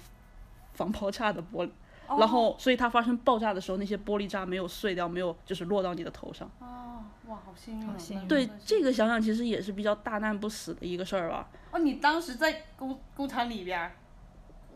[0.73, 1.71] 防爆炸的玻璃。
[2.19, 6.51] 然后，所以它发生爆炸的时候，那些玻璃渣没有碎掉，没有就是落到你的头上。
[6.59, 8.27] 哦，哇，好幸运、好，幸运。
[8.27, 11.49] 对这个想想，其实也是比较大难不死的一个事儿吧。
[11.71, 13.93] 哦，你当时在工工厂里边儿，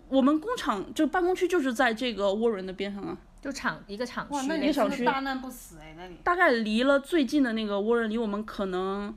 [0.08, 5.04] 我们工厂就办公区就是在这个涡轮的边上啊，就厂一个厂哇，区一个厂区。
[5.04, 6.16] 大难不死哎，那里。
[6.22, 9.12] 大概离了最近的那个涡轮离我们可能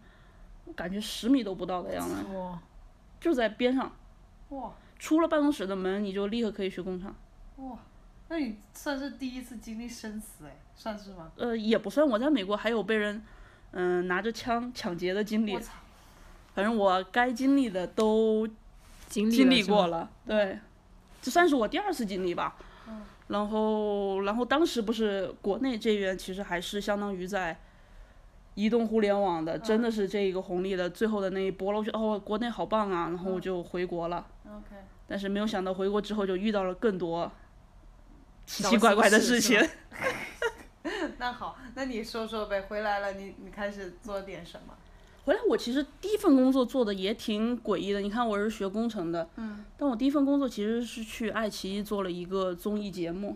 [0.65, 2.59] 我感觉十米都不到的样子，哇，
[3.19, 3.91] 就在边上。
[4.49, 4.71] 哇。
[4.99, 7.13] 出了办公室的门，你就立刻可以去工厂。
[7.57, 7.77] 哇，
[8.29, 11.31] 那你算是第一次经历生死哎，算是吗？
[11.37, 13.23] 呃，也不算，我在美国还有被人
[13.71, 15.57] 嗯、拿着枪抢劫的经历
[16.53, 18.47] 反正我该经历的都
[19.07, 20.59] 经经历过了，对，
[21.21, 22.55] 这算是我第二次经历吧。
[22.87, 27.59] 嗯然后，然后当时不是国内这边其实还是相当于在
[28.55, 31.79] 移动互联网的，真的是这一个红利的最后的那一波了。
[31.79, 34.25] 我觉得哦，国内好棒啊，然后我就回国了。
[34.47, 37.29] OK，但是没有想到回国之后就遇到了更多
[38.47, 39.69] 奇奇怪怪的事事情。
[41.19, 44.73] 那好，那你说说呗，回来了你你开始做点什么？
[45.25, 53.35] 回来我其实第一份工作做的也挺诡异的，你看我是学工程的，嗯，但我第一份工作其实是去爱奇艺做了一个综艺节目，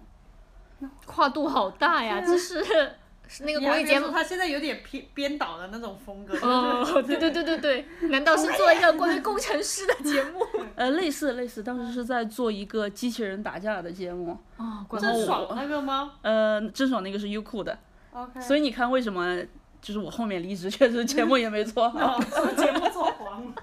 [1.06, 2.96] 跨度好大呀，这是是
[3.40, 4.10] 那个综艺节目。
[4.10, 10.46] 他现在有点偏编导的那种风格，哦，对对对对对，难道是做一个关于工程师的节目？
[10.76, 17.78] 呃，类似类似，当时是在做一个机器人打架的节目，哦，怪然后郑爽我那个吗呃，郑爽那个是优酷的
[18.14, 19.42] ，？OK，所以你看为什么
[19.82, 22.18] 就是我后面离职，确实节目也没做好。
[22.18, 23.54] 哦，做 节目做黄了。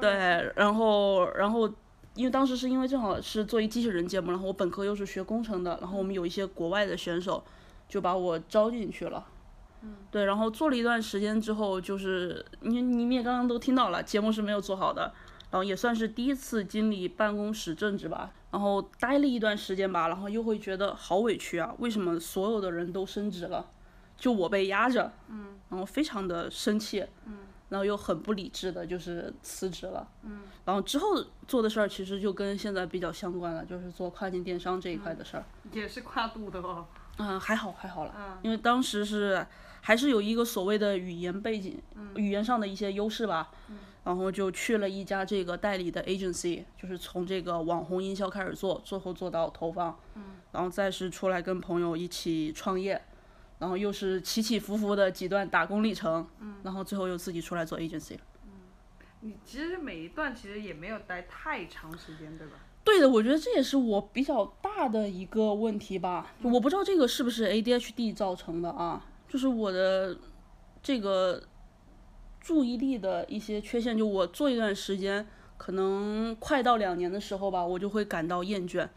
[0.00, 1.68] 对，然后然后
[2.14, 7.42] 因为当时是因为正好是做一机器人节目，然后我本科又是学工程的，然后我们有一些国外的选手
[7.90, 9.26] 就把我招进去了。
[9.82, 15.12] 嗯，对，然后做了一段时间之后，就是你你们也刚刚都听到了，节目是没有做好的，
[15.50, 23.70] 然后也算是第一次经历办公室政治吧，然后待了一段时间吧，然后又会觉得好委屈啊，为什么所有的人都升职了，
[24.16, 27.38] 就我被压着，嗯，然后非常的生气，嗯，
[27.70, 36.86] 然后又很不理智的就是辞职了，嗯，然后之后做的事儿其实就跟现在比较相关了，就是做跨境电商这一块的事儿，也是跨度的哦。
[37.20, 39.46] 嗯，还好还好了，嗯因为当时是
[39.82, 41.80] 还是有一个所谓的语言背景，
[42.16, 43.50] 语言上的一些优势吧，
[44.04, 49.98] 然后就去了一家这个代理的 agency，就是从这个网红营销开始做，最后做到投放，
[50.52, 53.00] 然后再是出来跟朋友一起创业，
[53.58, 56.26] 然后又是起起伏伏的几段打工历程，
[56.62, 58.20] 然后最后又自己出来做 agency 了。
[59.20, 62.54] 你其实每一段其实也没有待太长时间，对吧？
[62.82, 66.32] 对的，我觉得这也是我比较大的一个问题吧。
[66.42, 70.16] 就我不知道这个是不是 ADHD 造成的啊，就是我的
[70.82, 71.42] 这个
[72.40, 73.96] 注意力的一些缺陷。
[73.96, 75.26] 就我做一段时间，
[75.56, 78.88] 可能快到两年的时候吧，我就会感到厌倦。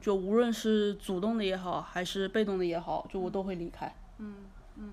[0.00, 3.92] 就无论是主动的也好，还是被动的也好，就我都会离开。
[4.18, 4.36] 嗯
[4.76, 4.92] 嗯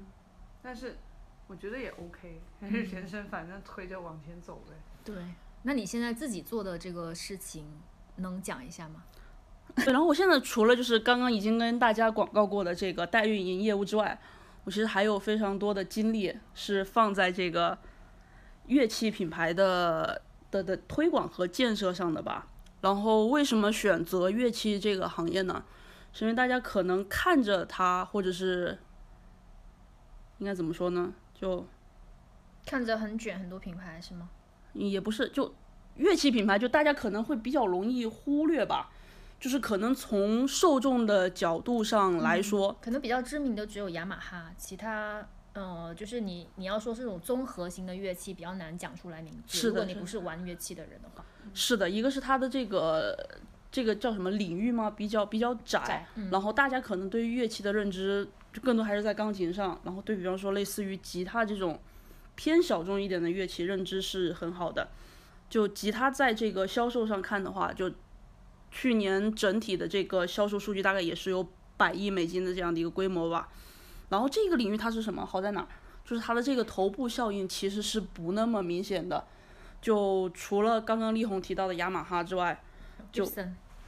[0.63, 0.97] 但是
[1.45, 4.73] 我觉得也 OK， 人生反正推着往前走呗。
[5.05, 5.15] 对，
[5.61, 7.65] 那你现在自己做的这个事情
[8.21, 9.03] 能讲一下吗？
[9.75, 14.19] 对，然后我现在除了就是刚刚已经跟大家广告过的这个代运营业务之外，
[14.63, 17.77] 我其实还有非常多的精力是放在这个
[18.67, 22.47] 乐器品牌的的的推广和建设上的吧。
[22.81, 25.63] 然后为什么选择乐器这个行业呢？
[26.13, 28.77] 是因为大家可能看着它，或者是
[30.39, 31.13] 应该怎么说呢？
[31.33, 31.65] 就
[32.65, 34.29] 看着很卷，很多品牌是吗？
[34.73, 35.55] 也不是，就
[35.95, 38.91] 乐器品牌，就大家可能会比较容易忽略吧。
[39.39, 49.57] 就是可能从受众的角度上来说，可能比较知名的只有雅马哈，其他呃，就是你你要说是这种综合型的乐器，比较难讲出来名字。
[49.57, 51.25] 是的如果你不是玩乐器的人的话，
[51.55, 53.17] 是的，一个是它的这个
[53.71, 54.91] 这个叫什么领域吗？
[54.91, 61.79] 比较比较窄，窄嗯然后大家可能对于乐器的认知就更多还是在钢琴上，然后对比方说类似于吉他这种
[62.35, 64.87] 偏小众一点的乐器认知是很好的。
[65.51, 67.91] 就吉他在这个销售上看的话，就
[68.71, 71.45] 去年整体的这个销售数据大概也是有
[71.75, 73.49] 百亿美金的这样的一个规模吧。
[74.07, 75.67] 然后这个领域它是什么好在哪儿？
[76.05, 79.27] 就是它的这个头部效应其实是不那么明显的。
[79.81, 82.63] 就除了刚刚力宏提到的雅马哈之外，
[83.11, 83.29] 就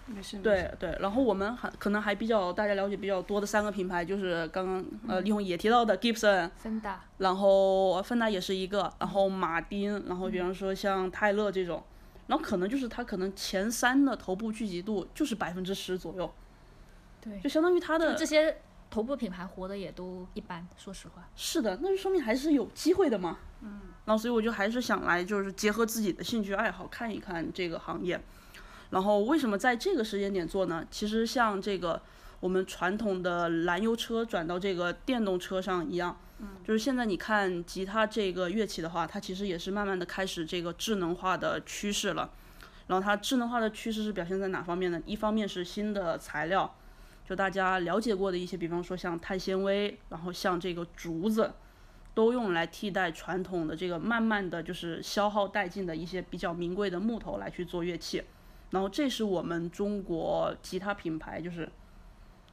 [0.08, 0.40] 没事。
[0.40, 11.84] 对对，然后我们还可能还比较大家了解比较多的三个品牌，就是刚刚呃丽红也提到的 Gibson，芬达，然后芬达也是一个，然后马丁，然后比方说像泰勒这种，
[12.28, 16.34] 然后可能就是它可能前三的头部聚集度就是百分之十左右，
[17.22, 18.58] 对，就相当于它的这些
[18.90, 21.28] 头部品牌活的也都一般，说实话。
[21.36, 23.38] 是的，那就说明还是有机会的嘛。
[23.62, 23.80] 嗯。
[24.06, 28.22] 然后所以我就还是想来就是结合自己的兴趣爱好看一看这个行业。
[28.94, 30.86] 然后为什么在这个时间点做呢？
[30.92, 32.00] 其实像这个
[32.40, 36.16] 我们传统的燃油车转到这个电动车上一样，
[36.64, 42.30] 就是现在你看吉他这个乐器的话，它其实也是慢慢的开始这个智能化的趋势了。
[42.86, 45.02] 然后它智能化的趋势是表现在哪方面呢？
[45.08, 46.76] 一方面是新的材料，
[47.28, 51.52] 就大家了解过的一些，比方说像碳纤维，然后像这个竹子，
[52.14, 58.22] 都用来替代传统的这个慢慢的就是消耗殆尽的一些比较名贵的木头来去做乐器。
[58.74, 61.70] 然后这是我们中国吉他品牌就是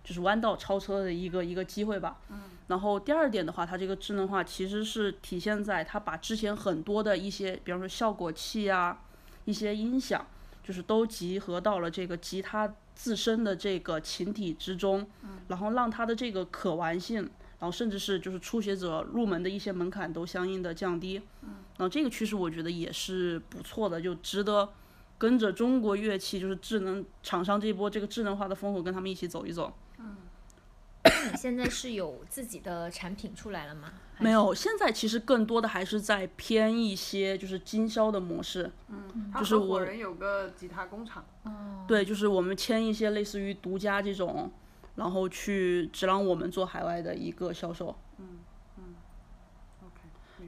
[0.05, 2.19] 就是弯道超车的一个一个机会吧。
[2.29, 2.43] 嗯。
[2.67, 9.01] 然后第二点的话，它这个智能化其实是体现在它把之前很多的一些，比方说效果器啊、
[9.47, 10.27] 一些音响，
[10.63, 15.09] 就是都集合到了这个吉他自身的这个琴体之中。
[15.23, 15.41] 嗯。
[15.49, 17.23] 然后让它的这个可玩性，
[17.59, 21.23] 然后甚至是就是初学者入门的一些门槛都相应的降低。
[21.41, 21.49] 嗯。
[21.79, 24.71] 然后这个趋势我觉得也是不错的，就值得。
[25.21, 29.71] 跟着中国乐器就是智能厂商这一波这个智能化的风口，跟他们一起走一走。
[29.99, 30.17] 嗯，
[31.31, 33.93] 你现在是有自己的产品出来了吗？
[34.19, 38.73] 没有，现在其实更多的还是在偏一些就是经销的模式。
[38.89, 41.23] 嗯，就是我人有个吉他工厂。
[41.43, 41.85] 哦。
[41.87, 44.51] 对，就是我们签一些类似于独家这种，
[44.95, 47.95] 然后去只让我们做海外的一个销售。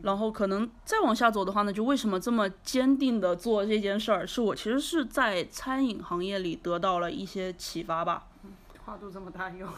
[0.02, 4.26] 然后可能再往下走的话呢，就为什么这么坚定的做这件事儿？
[4.26, 8.26] 是我其实是在餐饮行业里得到了一些启发吧。
[8.84, 9.64] 跨度这么大又，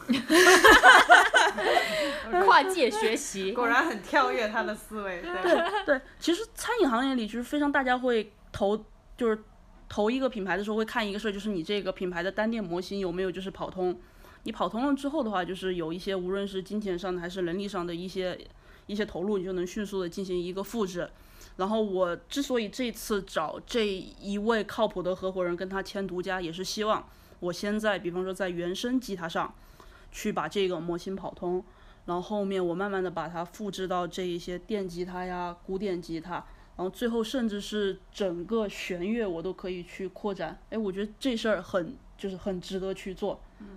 [2.43, 5.21] 跨界学习，果然很跳跃他的思维。
[5.21, 8.83] 对对，其实餐饮行业里就是非常大家会投，
[9.15, 9.43] 就是
[9.87, 13.95] 投一个品牌的时候会看一个事儿，就是你这个品牌的单店模型有没有就是跑通。
[14.41, 18.35] 你跑通了之后的话，就是有一些无论是金钱上的还是能力上的一些。
[18.87, 21.09] 一些投入，你就能迅速的进行一个复制。
[21.57, 27.07] 然后我之所以这次找这一位靠谱的合伙人跟他签独家，也是希望
[27.39, 29.53] 我先在，比方说在原生吉他上，
[30.11, 31.63] 去把这个模型跑通，
[32.05, 40.59] 然后后面我慢慢的把它复制到这一些电吉他呀、古典吉他，然后最后甚至是整个弦乐我都可以去扩展。
[40.71, 43.39] 哎，我觉得这事儿很就是很值得去做。
[43.59, 43.67] 嗯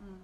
[0.00, 0.18] 嗯。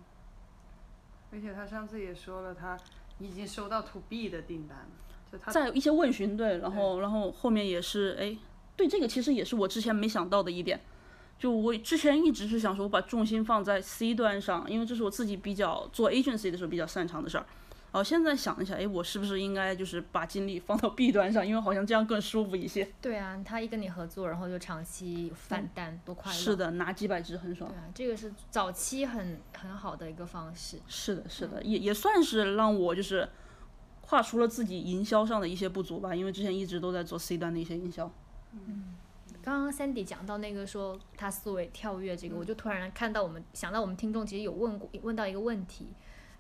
[1.31, 2.77] 而且他上次也说了他。
[3.21, 4.87] 已经收到 to B 的订单了，
[5.33, 8.37] 就他在一些问询对，然后然后后面也是哎，
[8.77, 10.81] 对这个其实也是我之前没想到的一点，
[11.39, 17.47] 就我之前一直是想说我把重心放在 C 端上，因为这是我自己比较做 agency 的时候比较擅长的事儿。
[17.91, 22.87] 哦，现在想一下，哎，我是不是应该就是把精力放到 B 端上，因为好像这样更舒服一些。
[23.01, 26.39] 对啊，他一跟你合作，然后就长期返单，多快乐。
[26.39, 27.71] 是的，拿几百只很爽。
[27.71, 30.79] 对啊，这个是早期很很好的一个方式。
[30.87, 33.27] 是的，是的，也也算是让我就是
[34.03, 38.13] 跨出了自己营销上的一些不足吧，因为之前一直都在做 C 端的一些营销。
[38.53, 38.97] 嗯，
[39.43, 45.87] 刚刚 Sandy 讲到那个说他思维跳跃这个，我就突然看到我们想到我们听众其实有问过问到一个问题。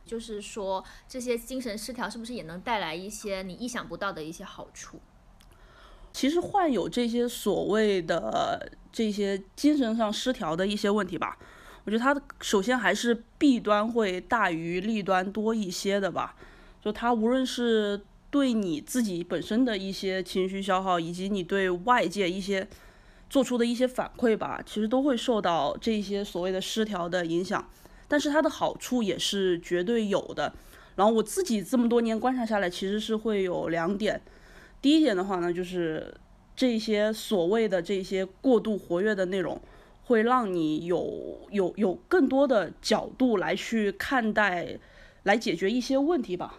[0.08, 4.98] 就是说，这些精神失调是不是也能带来一些你意想不到的一些好处？
[6.10, 11.38] 其实患有这些所谓的这些精神上失调的一些问题吧，
[11.84, 16.34] 我觉得它首先还是弊端会大于利端多一些的吧。
[16.80, 18.00] 就它无论是
[18.30, 22.66] 对你自己本身的一些情绪消耗，以及你对外界一些
[23.28, 27.68] 做出的一些反馈吧，其实都会受到这些所谓的失调的影响。
[28.08, 30.54] 但是它的好处也是绝对有的，
[30.96, 34.20] 然后我自己这么多年观察下来，其实是会有两点。
[34.80, 36.14] 第一点的话呢，就是
[36.56, 39.60] 这些所谓的这些过度活跃的内容，
[40.04, 44.78] 会让你有有有更多的角度来去看待，
[45.24, 46.58] 来解决一些问题吧。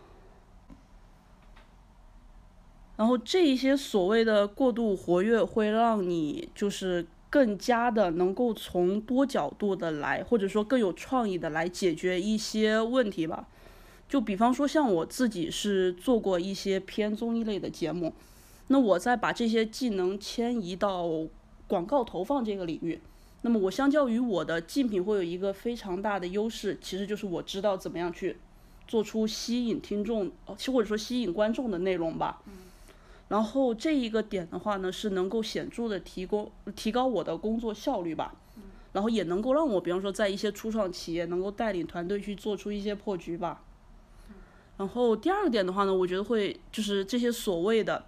[2.95, 7.07] 然后这一些所谓的过度活跃，会让你就是。
[7.29, 13.47] 更加的能够从多角度的来，或者说更有创意的来解决一些问题吧。
[14.07, 18.13] 就比方说像我自己是做过一些偏综艺类的节目，
[18.67, 21.07] 那我再把这些技能迁移到
[21.67, 22.99] 广告投放这个领域，
[23.43, 28.37] 那么我相较于我的竞品会有一个非常大的优势，其实就是我知道怎么样去
[28.87, 32.41] 做出吸引听众，或者说吸引观众的内容吧。
[33.29, 38.35] 然后这一个点的话呢，是能够显著的提供提高我的工作效率吧。
[38.91, 43.61] 然后也能够让我，比方说在一些初创企业，能够带领团队去做出一些破局吧。
[44.77, 48.03] 然后第二个点的话呢，我觉得会就是这些所谓的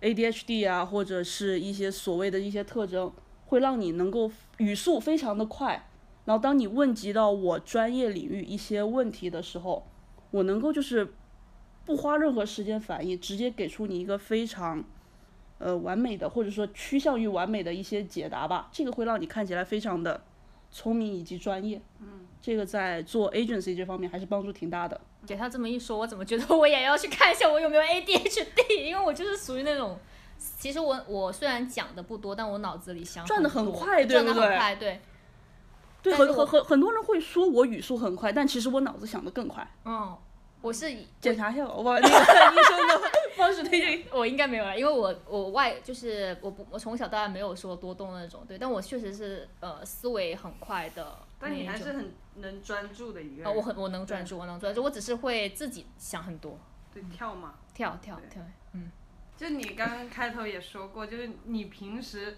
[0.00, 3.12] ADHD 啊，或者是一些所谓的一些特征，
[3.46, 5.88] 会让你能够语速非常的快。
[6.24, 9.86] 然后当你问及到我专业领域一些问题的时候，
[10.32, 11.14] 我能够就是
[11.90, 14.84] 不花任何时间反应，直接给出你一个非常
[15.58, 18.68] 呃完美的，或者说趋向于完美的一些解答吧。
[18.70, 20.22] 这个会让你看起来非常的
[20.70, 21.82] 聪明以及专业。
[21.98, 25.00] 嗯，这个在做 agency 这方面还是帮助挺大的。
[25.26, 28.84] 给他这么一说，我怎么觉得我也要去看一下我有没有 ADHD？
[28.84, 29.98] 因为我就是属于那种，
[30.38, 35.00] 其实我我虽然讲的不多，但我脑子里想转的很很快对转得不对很快，对，
[36.04, 39.68] 对，但是我很很很很多人会说我语速很快，但其实我脑子想的更快。
[39.84, 40.16] 嗯，
[40.62, 44.04] 我是以检查一下我把那个 医生的方式推荐。
[44.12, 51.66] 我应该没有了，因为我我外就是我不我从小到大没有说多动那种，对，但我确实是呃思维很快的但你。
[51.66, 53.46] 还是很能专注的一个人。
[53.46, 56.58] 呃，我很我能专注，我能专注，我只是会自己想很多，
[56.92, 57.54] 对跳嘛。
[57.72, 58.42] 跳跳跳，
[58.74, 58.90] 嗯，
[59.36, 62.36] 就你刚刚开头也说过，就是你平时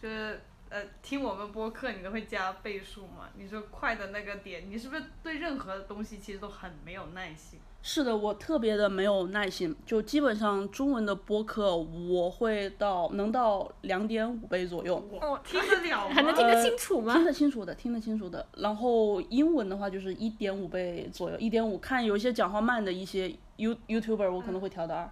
[0.00, 0.42] 就是
[0.72, 3.28] 呃听我们播客，你都会加倍数吗？
[3.36, 7.60] 你说快的那个点，你是不是对任何东西其实都很没有耐心？
[7.82, 16.14] 是的，我特别的没有耐心，就基本上中文的播客我会到能到两点五倍左右，我听得了吗？
[16.14, 17.12] 还能听得清楚吗？
[17.12, 18.46] 听得清楚的，听得清楚的。
[18.56, 21.76] 然后英文的话就是一点五倍左右，一点五。
[21.76, 25.02] 看有一些讲话慢的一些 You YouTuber，我可能会调到二。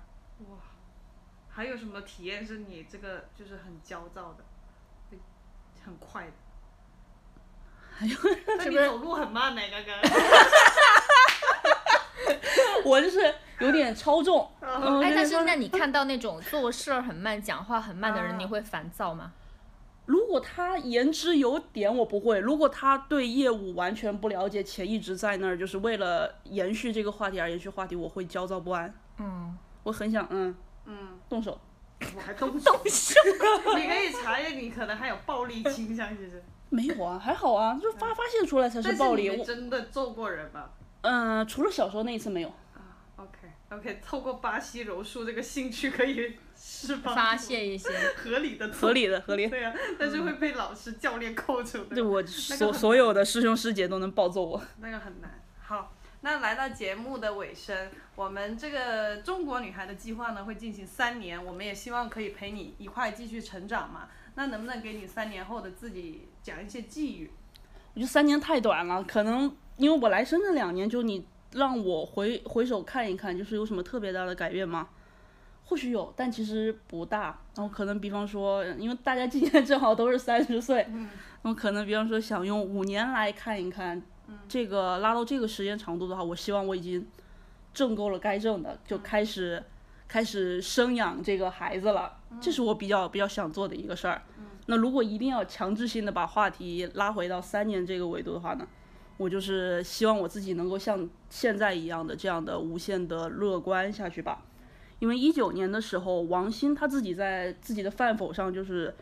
[0.48, 0.56] 哇，
[1.50, 4.49] 还有什么体验是你这个就是很焦躁的，会
[5.84, 6.32] 很快的？
[7.92, 8.16] 还有，
[8.58, 9.94] 但你走路很慢呢，刚刚。
[12.84, 14.50] 我就是有点超重。
[14.62, 19.32] 嗯哎，但是那你看到那种做事儿很慢、讲话很慢的人，啊你会烦躁吗？
[20.06, 28.92] 如果他言之有点，我不会；如果他对业务完全不了解，且一直在那儿，就是为了延续这个话题而延续话题，我会焦躁不安。
[29.18, 30.54] 嗯，我很想嗯
[30.86, 31.60] 嗯，动手。
[32.14, 32.80] 我还动手。
[32.84, 36.42] 你可以查一下，你可能还有暴力倾向，其实。
[36.68, 39.28] 没有啊，还好啊，就发发现出来才是暴力。
[39.30, 40.70] 我真的揍过人吗？
[41.02, 42.48] 嗯、除了小时候那一次没有。
[42.48, 43.30] 啊，OK
[43.70, 47.88] OK，透过巴西柔术这个兴趣可以释放发泄一些。
[48.16, 49.48] 合理的合理的合理。
[49.48, 54.62] 对啊，但是会被老师教练扣住的，就我那所个所有的师兄师姐都能暴揍我。
[54.78, 55.42] 那个很难。
[55.60, 55.92] 好，
[56.22, 64.08] 那来到节目的尾声，我们这个中国女孩的计划呢会进行三年，我们也希望可以陪你一块继续成长嘛。
[64.34, 67.30] 那能不能给你三年后的自己讲一些寄语？
[67.94, 74.88] 我觉得三年太短了，可能因为我来深圳两年，就你让我回回首看一看，就是有什么特别大的改变吗？
[75.64, 77.40] 或许有，但其实不大。
[77.56, 81.08] 然后可能比方说，因为大家今年正好都是三十岁，嗯
[81.42, 84.00] 然后可能比方说想用五年来看一看，
[84.48, 87.06] 这个拉到这个时间长度的话，我希望我已经
[87.72, 89.62] 挣够了该挣的，就开始
[90.08, 94.22] 开始生养这个孩子了，这是我比较比较想做的一个事儿。
[94.66, 98.66] 那如果一定要强制性的把话题拉回到三年这个维度的话呢，
[99.16, 104.42] 我就是希望我自己能够像现在一样的这样的无限的乐观下去吧。
[105.00, 108.94] 因为一九年的时候，王鑫他自己在自己的饭否上就是，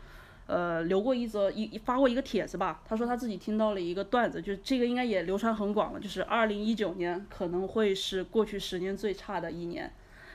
[0.51, 9.93] 呃，留过一则一发过一个帖子吧，他说他自己听到了一个段子，就是这个应该也流传很广了，就是二零一九年可能会是过去十年最差的一年，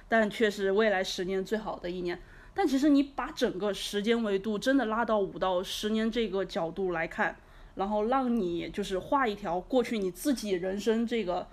[0.09, 2.21] 但却是未来十年最好的一年。
[2.55, 7.37] 但其实你把整个时间维度真的拉到五到十年这个角度来看，
[7.75, 11.49] 然后让你就是画一条过去你自己人生这个，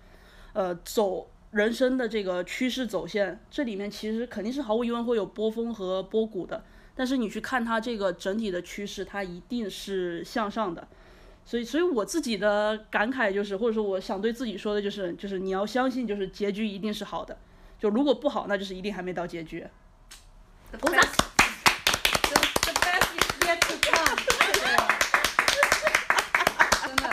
[0.53, 6.64] 呃，走人生的这个趋势走线，这里面其实肯定是毫无疑问会有波峰和波谷的。
[6.96, 10.88] 但是你去看它这个整体的趋势，它一定是向上的。
[11.44, 17.38] 所以，所以我自己的感慨就是，或者说我想对自己说的就是，就是你要相信，就是结局一定是好的。
[17.80, 19.66] 就如果不好，那就是一定还没到结局。
[20.80, 21.02] 鼓掌。
[26.86, 27.10] 真的，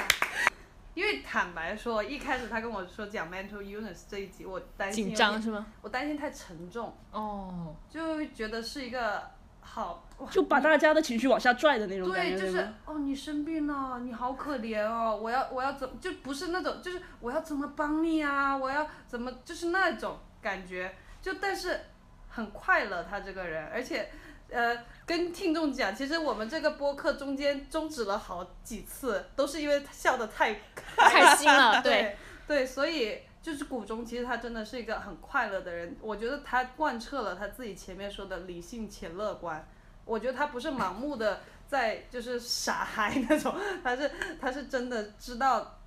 [0.94, 5.66] 因为坦白说，一开始他跟我说讲 mental illness 这一集，我担心紧张是吗？
[5.80, 9.30] 我担心太沉重，哦，就觉得是一个
[9.78, 12.68] 好，就把大家的情绪往下拽的那种感觉对，就是？
[12.84, 21.80] 哦，你生病了，你好可怜哦，我要我要怎么就不是那种，就是我要怎么帮你啊，我要怎么就是那种感觉，就但是
[22.28, 24.10] 很快乐他这个人，而且
[24.50, 24.76] 呃
[25.06, 32.16] 跟听众讲，其实我们这个播客中间终止了好几次，都是因为他笑的太开心了， 对
[32.48, 35.96] 对，所以就是谷中，其实他真的是一个很快乐的人。
[36.00, 39.66] 我觉得他贯彻了他自己前面说的理性且乐观。
[40.04, 44.10] 我觉得他不是盲目的在就是傻嗨那种，他是
[44.40, 45.78] 他是真的知道，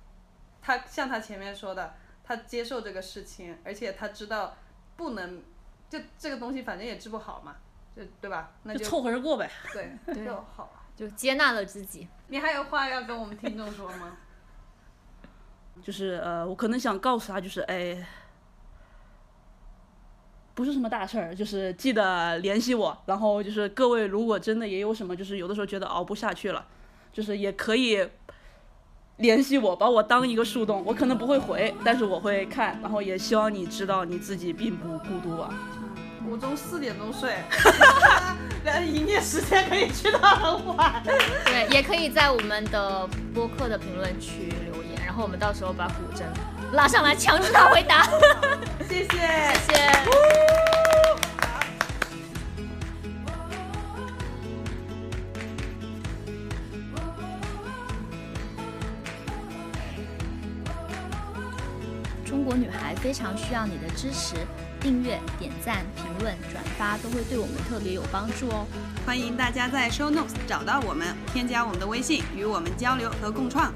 [0.60, 4.56] 他像他前面说的，他接受这个事情，而且他知道
[4.96, 5.42] 不能
[5.90, 7.56] 就这个东西反正也治不好嘛，
[7.96, 8.52] 就对吧？
[8.62, 9.50] 那就就凑合着过呗。
[9.72, 10.72] 对对就好。
[10.94, 12.06] 就接纳了自己。
[12.28, 14.14] 你还有话要跟我们听众说吗？
[15.80, 17.96] 就是呃，我可能想告诉他，就是哎，
[20.54, 22.96] 不是什么大事儿，就是记得联系我。
[23.06, 26.66] 然后就是各位，如果真的也有什么，就是有的时候觉得熬不下去了，
[27.12, 28.08] 就是也可以
[29.16, 30.82] 联系我，把我当一个树洞。
[30.84, 32.78] 我可能不会回，但是我会看。
[32.82, 35.52] 然后也希望你知道你自己并不孤独啊。
[36.24, 37.34] 五中四点钟睡，
[38.64, 41.02] 然后营业时间可以去到很晚。
[41.04, 44.71] 对，也可以在我们的播客的评论区留言，
[45.12, 46.22] 然后我们到时候把古筝
[46.72, 48.04] 拉上来，强制他回答。
[48.88, 49.10] 谢谢。
[49.10, 49.92] 谢谢。
[62.24, 64.36] 中国女孩非常需要你的支持，
[64.80, 68.66] 订阅、点赞、评论、转发都会对我们特别有帮助哦。
[69.04, 73.70] 欢迎大家在 Show Notes 找到我们，添加我们的微信，与我们交流和共创。